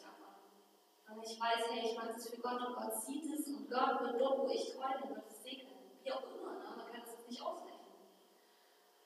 Und 1.07 1.23
ich 1.23 1.39
weiß, 1.39 1.71
hey, 1.71 1.89
ich 1.89 1.97
mache 1.97 2.13
das 2.13 2.29
für 2.29 2.41
Gott 2.41 2.59
und 2.61 2.75
Gott 2.75 2.93
sieht 3.01 3.25
es 3.33 3.47
und 3.47 3.69
Gott 3.69 4.01
wird 4.01 4.19
dort, 4.19 4.39
wo 4.39 4.47
ich 4.51 4.73
treu 4.75 4.91
bin, 5.01 5.15
wird 5.15 5.31
es 5.31 5.41
segnen. 5.41 5.79
Wie 6.03 6.11
auch 6.11 6.23
immer, 6.35 6.53
ne? 6.59 6.67
man 6.75 6.85
kann 6.91 7.01
das 7.01 7.27
nicht 7.27 7.41
ausrechnen. 7.41 7.95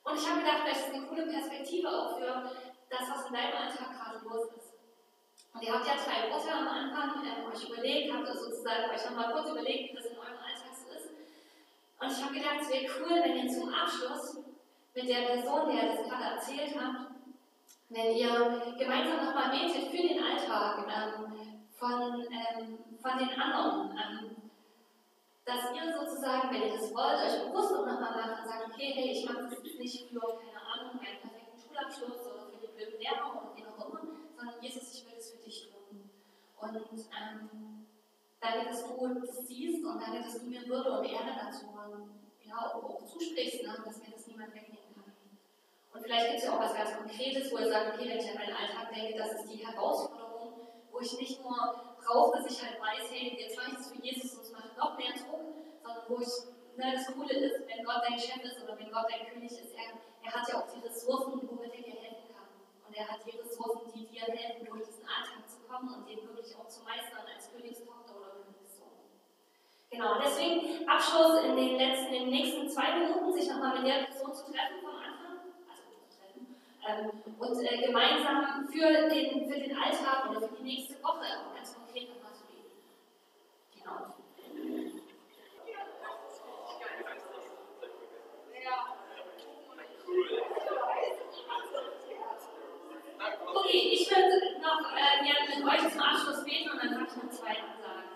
Und 0.03 0.15
ich 0.17 0.27
habe 0.27 0.39
gedacht, 0.39 0.61
vielleicht 0.63 0.79
ist 0.81 0.87
es 0.87 0.93
eine 0.93 1.07
coole 1.07 1.27
Perspektive 1.27 1.87
auch 1.89 2.17
für 2.17 2.51
das, 2.89 3.09
was 3.09 3.27
in 3.27 3.33
deinem 3.33 3.55
Alltag 3.55 3.93
gerade 3.93 4.25
los 4.25 4.49
ist. 4.57 4.73
Und 5.53 5.61
ihr 5.61 5.73
habt 5.73 5.85
ja 5.85 5.93
drei 5.93 6.31
Worte 6.31 6.51
am 6.51 6.67
Anfang 6.67 7.23
äh, 7.23 7.45
euch 7.45 7.69
überlegt, 7.69 8.13
habt 8.13 8.27
ihr 8.27 8.35
sozusagen 8.35 8.89
euch 8.89 9.05
nochmal 9.05 9.31
kurz 9.33 9.49
überlegt, 9.49 9.91
wie 9.91 9.95
das 9.95 10.05
in 10.05 10.17
eurem 10.17 10.41
Alltag 10.41 10.73
so 10.73 10.89
ist. 10.95 11.09
Und 11.99 12.11
ich 12.11 12.23
habe 12.23 12.33
gedacht, 12.33 12.57
es 12.61 12.69
wäre 12.69 12.93
cool, 12.97 13.21
wenn 13.21 13.37
ihr 13.37 13.51
zum 13.51 13.69
Abschluss 13.69 14.39
mit 14.95 15.07
der 15.07 15.21
Person, 15.27 15.69
der 15.69 15.95
das 15.95 16.07
gerade 16.07 16.35
erzählt 16.35 16.73
habt, 16.75 17.11
wenn 17.89 18.15
ihr 18.15 18.73
gemeinsam 18.77 19.25
nochmal 19.25 19.51
betet 19.51 19.91
für 19.91 20.07
den 20.07 20.23
Alltag 20.23 20.87
ähm, 20.87 21.30
von, 21.81 22.21
ähm, 22.29 22.77
von 23.01 23.17
den 23.17 23.33
anderen. 23.41 23.97
Ähm, 23.97 24.35
dass 25.43 25.73
ihr 25.73 25.89
sozusagen, 25.89 26.53
wenn 26.53 26.61
ihr 26.61 26.77
das 26.77 26.93
wollt, 26.93 27.17
euch 27.17 27.49
bewusst 27.49 27.73
auch 27.73 27.85
nochmal 27.87 28.13
macht 28.13 28.43
und 28.43 28.47
sagt, 28.47 28.69
okay, 28.69 28.93
hey, 28.93 29.09
ich 29.09 29.25
mache 29.25 29.49
das 29.49 29.57
jetzt 29.63 29.79
nicht 29.79 30.07
für, 30.07 30.21
keine 30.21 30.61
Ahnung, 30.61 31.01
meinen 31.01 31.17
perfekten 31.17 31.57
Schulabschluss 31.57 32.21
oder 32.29 32.45
für 32.45 32.61
die 32.61 32.71
blöden 32.77 33.01
Lehrer 33.01 33.33
oder 33.33 33.57
wie 33.57 33.65
auch 33.65 33.89
immer, 33.89 34.01
sondern 34.37 34.61
Jesus, 34.61 34.93
ich 34.93 35.05
will 35.07 35.17
das 35.17 35.31
für 35.31 35.43
dich 35.43 35.71
tun. 35.73 36.09
Und 36.61 36.77
ähm, 36.77 37.87
danke, 38.39 38.69
dass 38.69 38.85
du 38.85 39.19
das 39.19 39.47
siehst 39.47 39.83
und 39.83 39.99
danke, 39.99 40.21
dass 40.21 40.39
du 40.39 40.45
mir 40.45 40.61
Würde 40.67 40.99
und 40.99 41.05
Ehre 41.05 41.33
dazu 41.33 41.65
ja, 42.45 42.57
auch, 42.57 42.83
auch 42.83 43.05
zusprichst, 43.05 43.63
ne, 43.63 43.81
dass 43.83 43.97
mir 43.97 44.11
das 44.11 44.27
niemand 44.27 44.53
wegnehmen 44.53 44.93
kann. 44.93 45.13
Und 45.93 46.03
vielleicht 46.03 46.27
gibt 46.27 46.37
es 46.37 46.45
ja 46.45 46.53
auch 46.53 46.61
was 46.61 46.75
ganz 46.75 46.95
Konkretes, 46.95 47.51
wo 47.51 47.57
ihr 47.57 47.67
sagt, 47.67 47.95
okay, 47.95 48.09
wenn 48.09 48.19
ich 48.19 48.29
an 48.29 48.37
meinen 48.37 48.55
Alltag 48.55 48.93
denke, 48.93 49.17
das 49.17 49.41
ist 49.41 49.51
die 49.51 49.65
Herausforderung, 49.65 50.30
wo 51.01 51.05
ich 51.05 51.17
nicht 51.17 51.41
nur 51.41 51.57
brauche, 51.97 52.37
dass 52.37 52.45
ich 52.45 52.61
halt 52.61 52.79
weiß, 52.79 53.09
hey, 53.09 53.35
jetzt 53.39 53.57
mache 53.57 53.71
ich 53.71 53.77
das 53.77 53.91
für 53.91 54.01
Jesus 54.05 54.37
und 54.37 54.43
es 54.43 54.51
macht 54.51 54.77
noch 54.77 54.95
mehr 54.97 55.13
Druck, 55.17 55.57
sondern 55.81 56.05
wo 56.07 56.21
ich, 56.21 56.29
ne, 56.77 56.93
das 56.93 57.09
Coole 57.09 57.33
ist, 57.33 57.65
wenn 57.65 57.83
Gott 57.83 58.05
dein 58.05 58.19
Chef 58.19 58.37
ist 58.45 58.61
oder 58.61 58.77
wenn 58.77 58.91
Gott 58.91 59.09
dein 59.09 59.25
König 59.33 59.49
ist, 59.49 59.73
er, 59.73 59.97
er 59.97 60.31
hat 60.31 60.47
ja 60.47 60.61
auch 60.61 60.69
die 60.69 60.85
Ressourcen, 60.85 61.41
womit 61.41 61.73
er 61.73 61.81
dir 61.81 61.97
helfen 61.97 62.29
kann. 62.29 62.45
Und 62.85 62.93
er 62.93 63.09
hat 63.09 63.25
die 63.25 63.35
Ressourcen, 63.35 63.91
die 63.95 64.05
dir 64.13 64.29
helfen, 64.29 64.63
durch 64.69 64.85
diesen 64.85 65.09
Alltag 65.09 65.41
zu 65.49 65.57
kommen 65.65 65.89
und 65.89 66.07
den 66.07 66.21
wirklich 66.21 66.55
auch 66.55 66.67
zu 66.67 66.83
meistern 66.83 67.25
als 67.25 67.49
Königstochter 67.49 68.21
oder 68.21 68.45
Königssohn. 68.45 69.01
Genau, 69.89 70.21
deswegen 70.21 70.87
Abschluss 70.87 71.41
in 71.41 71.55
den 71.55 71.81
letzten, 71.81 72.13
in 72.13 72.29
den 72.29 72.29
nächsten 72.29 72.69
zwei 72.69 72.93
Minuten, 73.01 73.33
sich 73.33 73.49
nochmal 73.49 73.81
mit 73.81 73.89
der 73.89 74.05
Person 74.05 74.29
zu 74.35 74.53
treffen 74.53 74.85
vom 74.85 74.93
Anfang, 75.01 75.49
also 75.65 75.97
zu 75.97 76.05
treffen, 76.13 76.45
ähm, 76.45 76.70
und 77.39 77.63
äh, 77.63 77.85
gemeinsam 77.85 78.67
für 78.71 79.09
den, 79.09 79.49
für 79.49 79.59
den 79.59 79.77
Alltag 79.77 80.29
oder 80.29 80.41
für 80.47 80.55
die 80.57 80.63
nächste 80.63 81.03
Woche. 81.03 81.25
Ganz 81.55 81.75
konkret 81.75 82.09
nochmal 82.09 82.33
zu 82.33 82.45
beten. 82.47 82.71
Genau. 83.75 84.15
Okay, 93.53 93.89
ich 93.93 94.09
würde 94.09 94.59
noch 94.61 94.91
äh, 94.91 95.23
gerne 95.23 95.55
mit 95.55 95.65
euch 95.65 95.91
zum 95.91 96.01
Abschluss 96.01 96.43
beten 96.43 96.71
und 96.71 96.83
dann 96.83 96.95
habe 96.95 97.05
ich 97.07 97.15
noch 97.15 97.29
zwei 97.29 97.51
Ansagen. 97.51 98.11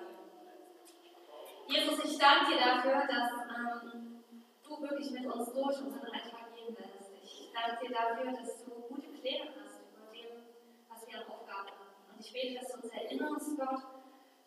Jesus, 1.67 2.03
ich 2.03 2.17
danke 2.17 2.51
dir 2.51 2.59
dafür, 2.59 3.07
dass 3.07 3.31
ähm, 3.55 4.23
du 4.63 4.81
wirklich 4.81 5.11
mit 5.11 5.25
uns 5.25 5.51
durch 5.53 5.81
unseren 5.81 6.05
Alltag 6.05 6.53
gehen 6.55 6.75
willst. 6.77 7.11
Ich 7.23 7.51
danke 7.53 7.87
dir 7.87 7.93
dafür, 7.93 8.31
dass 8.31 8.63
du 8.65 8.71
gute 8.87 9.09
Pläne 9.09 9.49
hast 9.57 9.81
über 9.81 10.11
dem, 10.11 10.45
was 10.89 11.07
wir 11.07 11.17
an 11.17 11.27
Aufgaben 11.31 11.69
haben. 11.69 12.13
Und 12.13 12.19
ich 12.19 12.31
bete, 12.33 12.59
dass 12.59 12.71
du 12.71 12.81
uns 12.81 12.93
erinnerst, 12.93 13.57
Gott, 13.57 13.81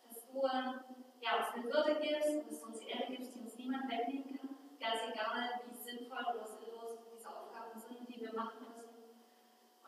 dass 0.08 0.26
du 0.26 0.42
ja, 1.20 1.30
uns 1.38 1.54
eine 1.54 1.64
Würde 1.64 2.00
gibst, 2.00 2.50
dass 2.50 2.60
du 2.60 2.66
uns 2.66 2.80
Ehre 2.80 3.06
gibst, 3.10 3.34
die 3.34 3.40
uns 3.40 3.56
niemand 3.56 3.90
wegnehmen 3.90 4.38
kann. 4.38 4.56
Ganz 4.78 5.00
egal, 5.10 5.60
wie 5.66 5.76
sinnvoll 5.76 6.22
oder 6.22 6.46
sinnlos 6.46 6.98
diese 7.12 7.28
Aufgaben 7.28 7.80
sind, 7.80 8.08
die 8.08 8.20
wir 8.20 8.32
machen 8.32 8.66
müssen. 8.68 8.88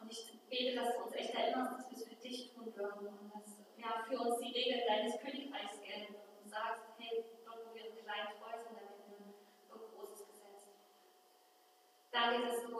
Und 0.00 0.10
ich 0.10 0.40
bete, 0.50 0.74
dass 0.74 0.96
du 0.96 1.04
uns 1.04 1.14
echt 1.14 1.34
erinnerst, 1.34 1.78
dass 1.78 1.90
wir 1.90 1.96
es 1.96 2.08
für 2.08 2.16
dich 2.16 2.52
tun 2.52 2.74
würden 2.74 3.06
und 3.06 3.30
dass 3.32 3.60
ja, 3.76 4.04
für 4.08 4.18
uns 4.18 4.38
die 4.40 4.49
Regeln 4.60 4.86
deines 4.86 5.18
Königreichs 5.20 5.80
gelten 5.80 6.14
und 6.14 6.44
du 6.44 6.48
sagst, 6.48 6.84
hey, 6.98 7.24
dort 7.46 7.64
wo 7.64 7.74
wir 7.74 7.88
im 7.88 7.96
Kleinen 8.04 8.28
treu 8.36 8.52
sind, 8.60 8.76
da 8.76 8.92
werden 8.92 9.08
wir 9.08 9.74
ein 9.74 9.96
Großes 9.96 10.26
gesetzt. 10.28 10.68
Danke, 12.12 12.46
dass 12.46 12.62
du 12.64 12.76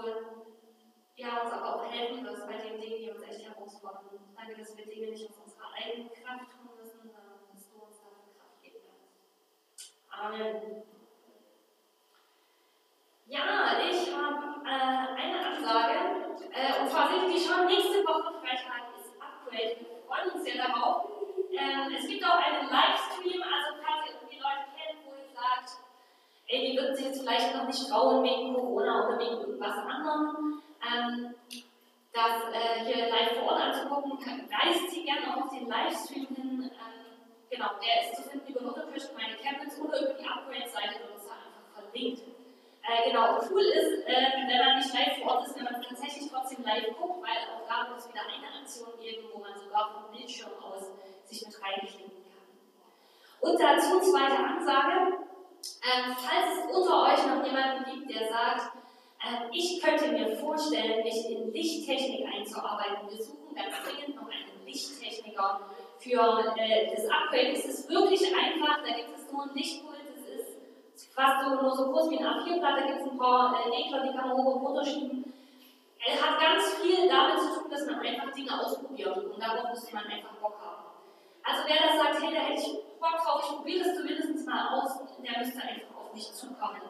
ja, 1.16 1.43
uns 1.43 1.53
aber 1.53 1.77
auch 1.77 1.93
helfen 1.93 2.25
wirst 2.25 2.47
bei 2.47 2.57
den 2.57 2.81
Dingen, 2.81 2.99
die 2.99 3.11
uns 3.11 3.23
echt 3.23 3.49
herausfordern. 3.49 4.21
Danke, 4.37 4.57
dass 4.57 4.77
wir 4.77 4.87
Dinge 4.87 5.09
nicht 5.09 5.29
aus 5.31 5.38
unserer 5.38 5.73
eigenen 5.73 6.11
Kraft 6.12 6.53
tun 6.53 6.77
müssen, 6.77 7.01
sondern 7.01 7.49
dass 7.53 7.71
du 7.71 7.79
uns 7.81 7.97
dafür 7.97 8.33
Kraft 8.37 8.62
geben 8.62 8.81
kannst. 8.85 9.97
Amen. 10.11 10.83
Ja, 13.27 13.79
ich 13.88 14.14
habe 14.14 14.66
äh, 14.66 15.23
eine 15.23 15.47
Ansage. 15.47 16.45
Äh, 16.53 16.81
und 16.83 16.90
zwar 16.90 17.09
sind 17.09 17.33
die 17.33 17.40
schon 17.40 17.66
nächste 17.66 18.05
Woche 18.05 18.38
Freitag 18.40 18.93
ist 18.99 19.14
Upgrade. 19.21 19.77
Wir 19.81 20.03
freuen 20.07 20.31
uns 20.33 20.45
sehr 20.45 20.57
darauf. 20.57 21.10
Ähm, 21.61 21.94
es 21.94 22.09
gibt 22.09 22.25
auch 22.25 22.40
einen 22.40 22.70
Livestream, 22.70 23.42
also 23.42 23.77
falls 23.85 24.09
ihr 24.09 24.16
irgendwie 24.16 24.40
Leute 24.40 24.64
kennt, 24.73 25.05
wo 25.05 25.12
ihr 25.12 25.29
sagt, 25.37 25.77
ey, 26.49 26.73
die 26.73 26.77
würden 26.79 26.96
sich 26.96 27.07
jetzt 27.07 27.20
vielleicht 27.20 27.55
noch 27.55 27.66
nicht 27.66 27.88
trauen 27.88 28.25
wegen 28.25 28.55
Corona 28.55 29.07
oder 29.07 29.18
wegen 29.18 29.40
irgendwas 29.40 29.77
anderem, 29.77 30.62
ähm, 30.81 31.35
das 32.12 32.49
äh, 32.53 32.85
hier 32.87 33.09
live 33.09 33.37
vor 33.38 33.53
Ort 33.53 33.61
anzugucken, 33.61 34.18
weist 34.18 34.90
sie 34.90 35.05
gerne 35.05 35.29
auch 35.31 35.44
auf 35.44 35.51
den 35.51 35.68
Livestream 35.68 36.27
hin. 36.35 36.70
Ähm, 36.73 37.20
genau, 37.51 37.70
der 37.77 38.09
ist 38.09 38.16
zu 38.16 38.23
finden 38.31 38.49
über 38.49 38.62
Lutherkirche 38.62 39.12
meine 39.14 39.37
Chemnitz 39.37 39.79
oder 39.79 40.01
über 40.01 40.14
die 40.14 40.27
Upgrade-Seite, 40.27 40.96
dort 41.05 41.20
ist 41.20 41.29
er 41.29 41.37
einfach 41.44 41.68
verlinkt. 41.77 42.23
Äh, 42.83 43.11
genau, 43.11 43.38
cool 43.51 43.62
ist, 43.62 44.09
äh, 44.09 44.49
wenn 44.49 44.64
man 44.64 44.79
nicht 44.79 44.94
live 44.94 45.18
vor 45.23 45.37
Ort 45.37 45.46
ist, 45.46 45.57
wenn 45.57 45.64
man 45.64 45.83
tatsächlich 45.83 46.25
trotzdem 46.33 46.64
live 46.64 46.88
guckt, 46.99 47.23
weil 47.23 47.38
auch 47.53 47.68
da 47.68 47.90
wird 47.90 48.01
es 48.01 48.09
wieder 48.09 48.23
eine 48.25 48.49
Aktion 48.59 48.99
geben, 48.99 49.29
wo 49.33 49.38
man 49.38 49.55
sogar 49.61 49.92
vom 49.92 50.16
Bildschirm 50.16 50.51
aus 50.64 50.90
sich 51.31 51.47
mit 51.47 51.62
reinklicken 51.62 52.11
kann. 52.11 53.51
Und 53.51 53.61
dazu 53.61 54.01
zweite 54.01 54.37
Ansage. 54.37 55.16
Ähm, 55.83 56.16
falls 56.16 56.57
es 56.57 56.77
unter 56.77 57.03
euch 57.05 57.27
noch 57.27 57.45
jemanden 57.45 57.85
gibt, 57.90 58.11
der 58.11 58.29
sagt, 58.29 58.73
äh, 59.21 59.49
ich 59.53 59.81
könnte 59.83 60.09
mir 60.12 60.37
vorstellen, 60.37 61.03
mich 61.05 61.31
in 61.31 61.53
Lichttechnik 61.53 62.27
einzuarbeiten. 62.27 63.09
Wir 63.09 63.23
suchen 63.23 63.55
ganz 63.55 63.77
dringend 63.85 64.16
noch 64.16 64.29
einen 64.29 64.64
Lichttechniker 64.64 65.61
für 65.99 66.55
äh, 66.57 66.90
das 66.95 67.05
Upgrade. 67.05 67.53
Es 67.53 67.64
ist 67.66 67.88
wirklich 67.88 68.23
einfach, 68.35 68.83
da 68.83 68.95
gibt 68.95 69.16
es 69.16 69.31
nur 69.31 69.45
ein 69.45 69.55
Lichtpult, 69.55 70.01
es 70.16 70.40
ist 70.40 71.12
fast 71.14 71.45
so, 71.45 71.61
nur 71.61 71.77
so 71.77 71.93
groß 71.93 72.11
wie 72.11 72.19
ein 72.19 72.25
A4-Blatt, 72.25 72.81
da 72.81 72.87
gibt 72.87 73.01
es 73.01 73.11
ein 73.11 73.19
paar 73.19 73.55
äh, 73.55 73.69
Regler, 73.69 74.03
die 74.03 74.16
kann 74.16 74.29
man 74.29 74.37
hoch 74.38 74.57
und 74.57 74.66
runter 74.66 74.85
schieben. 74.85 75.33
Er 76.07 76.14
hat 76.14 76.40
ganz 76.40 76.75
viel 76.77 77.07
damit 77.07 77.38
zu 77.40 77.61
tun, 77.61 77.71
dass 77.71 77.85
man 77.85 78.01
einfach 78.01 78.33
Dinge 78.33 78.59
ausprobiert 78.59 79.19
und 79.19 79.43
darauf 79.43 79.69
müsste 79.69 79.95
man 79.95 80.07
einfach 80.07 80.33
Bock 80.40 80.59
haben. 80.59 81.00
Also 81.42 81.62
wer 81.66 81.88
das 81.88 81.96
sagt, 81.96 82.22
hey, 82.22 82.35
da 82.35 82.40
hätte 82.40 82.61
ich 82.61 83.00
Bock 83.00 83.16
drauf, 83.24 83.42
ich 83.44 83.57
probiere 83.57 83.85
das 83.85 83.96
zumindest 83.96 84.46
mal 84.46 84.68
aus, 84.74 84.98
der 85.18 85.38
müsste 85.38 85.62
einfach 85.62 85.96
auf 85.96 86.12
mich 86.14 86.33
zukommen. 86.33 86.83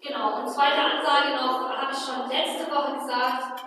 Genau, 0.00 0.40
und 0.40 0.48
zweite 0.48 0.80
Ansage 0.80 1.34
noch, 1.34 1.68
habe 1.68 1.92
ich 1.92 1.98
schon 1.98 2.28
letzte 2.28 2.70
Woche 2.72 2.98
gesagt, 2.98 3.64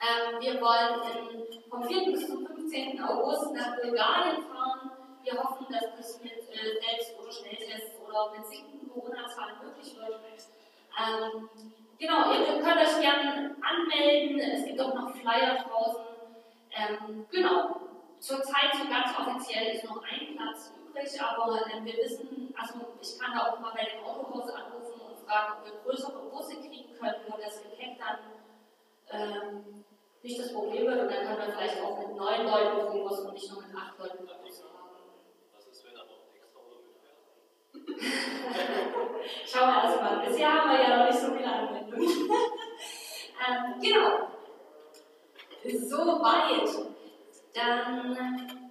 ähm, 0.00 0.40
wir 0.40 0.60
wollen 0.60 1.00
in, 1.12 1.62
vom 1.70 1.84
4. 1.84 2.12
bis 2.12 2.26
zum 2.26 2.46
15. 2.46 3.02
August 3.02 3.52
nach 3.52 3.76
Bulgarien 3.76 4.42
fahren. 4.42 4.90
Wir 5.22 5.34
hoffen, 5.34 5.66
dass 5.70 5.84
das 5.96 6.22
mit 6.22 6.32
äh, 6.32 6.80
Selbst- 6.80 7.14
oder 7.20 7.30
Schnelltests 7.30 8.00
oder 8.06 8.32
mit 8.36 8.46
sinkenden 8.46 8.90
Corona-Zahlen 8.90 9.56
möglich 9.62 9.94
wird. 9.96 10.20
Ähm, 10.98 11.48
genau, 11.98 12.32
ihr 12.32 12.62
könnt 12.62 12.80
euch 12.80 13.00
gerne 13.00 13.54
anmelden. 13.60 14.40
Es 14.40 14.64
gibt 14.64 14.80
auch 14.80 14.94
noch 14.94 15.14
Flyer 15.14 15.62
draußen. 15.62 16.04
Ähm, 16.72 17.26
genau, 17.30 17.76
zurzeit 18.20 18.72
so 18.76 18.84
ganz 18.88 19.10
offiziell 19.18 19.74
ist 19.74 19.84
noch 19.84 20.02
ein 20.02 20.36
Platz 20.36 20.72
übrig, 20.76 21.20
aber 21.20 21.66
äh, 21.66 21.84
wir 21.84 21.96
wissen, 21.96 22.54
also 22.56 22.74
ich 23.00 23.18
kann 23.18 23.32
da 23.34 23.50
auch 23.50 23.58
mal 23.58 23.72
bei 23.74 23.84
dem 23.84 24.04
Autohaus 24.04 24.50
anrufen 24.50 25.00
und 25.00 25.18
fragen, 25.26 25.54
ob 25.58 25.64
wir 25.64 25.80
größere 25.80 26.30
Busse 26.30 26.56
kriegen 26.60 26.94
können, 26.98 27.24
wo 27.28 27.36
das 27.40 27.62
Gepäck 27.62 27.98
dann 27.98 28.18
ähm, 29.10 29.84
nicht 30.22 30.38
das 30.38 30.52
Problem 30.52 30.86
wird 30.86 31.00
und 31.00 31.10
dann 31.10 31.26
können 31.26 31.38
wir 31.38 31.52
vielleicht 31.52 31.82
auch 31.82 31.98
mit 31.98 32.14
neun 32.14 32.46
Leuten 32.46 32.86
pro 32.86 33.08
Bus 33.08 33.20
und 33.20 33.32
nicht 33.32 33.50
nur 33.50 33.62
mit 33.62 33.74
acht 33.74 33.98
Leuten 33.98 34.26
pro 34.26 34.42
Bus 34.42 34.60
fahren. 34.60 35.00
Was 35.54 35.66
ist, 35.66 35.84
wenn 35.86 35.96
er 35.96 36.04
noch 36.04 36.20
extra 36.34 36.60
oder 36.60 36.80
mit 36.84 38.00
Schauen 39.46 39.68
wir 39.68 39.82
erstmal. 39.82 40.26
Bisher 40.26 40.52
haben 40.52 40.70
wir 40.70 40.82
ja 40.82 40.96
noch 40.98 41.06
nicht 41.06 41.18
so 41.18 41.32
viele 41.32 41.50
Anwendungen. 41.50 42.06
ähm, 43.48 43.80
genau. 43.80 44.28
Soweit. 45.88 46.99
Dann 47.54 48.70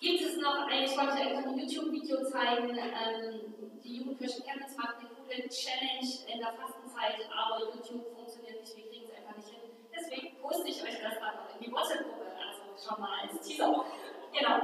gibt 0.00 0.20
es 0.20 0.36
noch 0.36 0.68
ich 0.70 0.96
wollte 0.96 1.12
euch 1.12 1.36
ein 1.36 1.58
YouTube-Video 1.58 2.24
zeigen. 2.24 2.76
Ähm, 2.76 3.80
die 3.82 3.96
Jugendkirche 3.96 4.42
Chemnitz 4.42 4.76
macht 4.76 4.96
eine 4.98 5.08
coole 5.08 5.48
Challenge 5.48 6.32
in 6.32 6.38
der 6.38 6.52
Fastenzeit, 6.52 7.28
aber 7.30 7.72
YouTube 7.74 8.04
funktioniert 8.14 8.60
nicht, 8.60 8.76
wir 8.76 8.84
kriegen 8.88 9.06
es 9.06 9.16
einfach 9.16 9.36
nicht 9.36 9.48
hin. 9.48 9.70
Deswegen 9.94 10.40
poste 10.40 10.68
ich 10.68 10.82
euch 10.82 11.02
das 11.02 11.18
dann 11.20 11.34
in 11.54 11.64
die 11.64 11.72
WhatsApp-Gruppe, 11.72 12.26
also 12.36 12.62
schon 12.76 13.00
mal 13.00 13.20
als 13.22 13.40
Teaser. 13.40 13.84
Genau. 14.32 14.56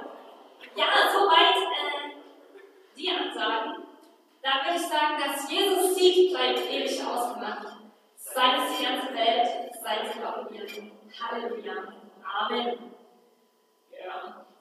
Ja, 0.75 0.87
soweit 1.13 1.57
äh, 1.57 2.17
die 2.97 3.11
Ansagen. 3.11 3.85
Da 4.43 4.51
würde 4.65 4.77
ich 4.77 4.87
sagen, 4.89 5.17
dass 5.19 5.51
Jesus 5.51 5.95
Sieg 5.95 6.33
bleibt 6.33 6.61
ewig 6.71 7.05
ausgemacht. 7.05 7.67
Sein 8.17 8.63
ist 8.63 8.79
die 8.79 8.85
ganze 8.85 9.15
Welt, 9.15 9.73
sein 9.83 10.07
sie 10.13 10.25
auch 10.25 10.51
ihr. 10.51 10.91
Halleluja. 11.21 11.75
Amen. 12.23 13.00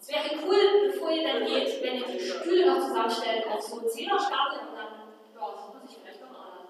Wäre 0.10 0.40
cool, 0.44 0.90
bevor 0.92 1.12
ihr 1.12 1.24
dann 1.24 1.46
geht, 1.46 1.84
wenn 1.84 1.98
ihr 2.00 2.08
die 2.08 2.20
Stühle 2.20 2.66
noch 2.66 2.80
zusammenstellt 2.88 3.46
auf 3.46 3.62
so 3.62 3.76
10er 3.78 4.20
startet 4.20 4.62
und 4.68 4.76
dann, 4.76 5.14
ja, 5.36 5.52
das 5.52 5.68
muss 5.72 5.92
ich 5.92 5.98
vielleicht 6.02 6.22
noch 6.22 6.32
mal. 6.32 6.66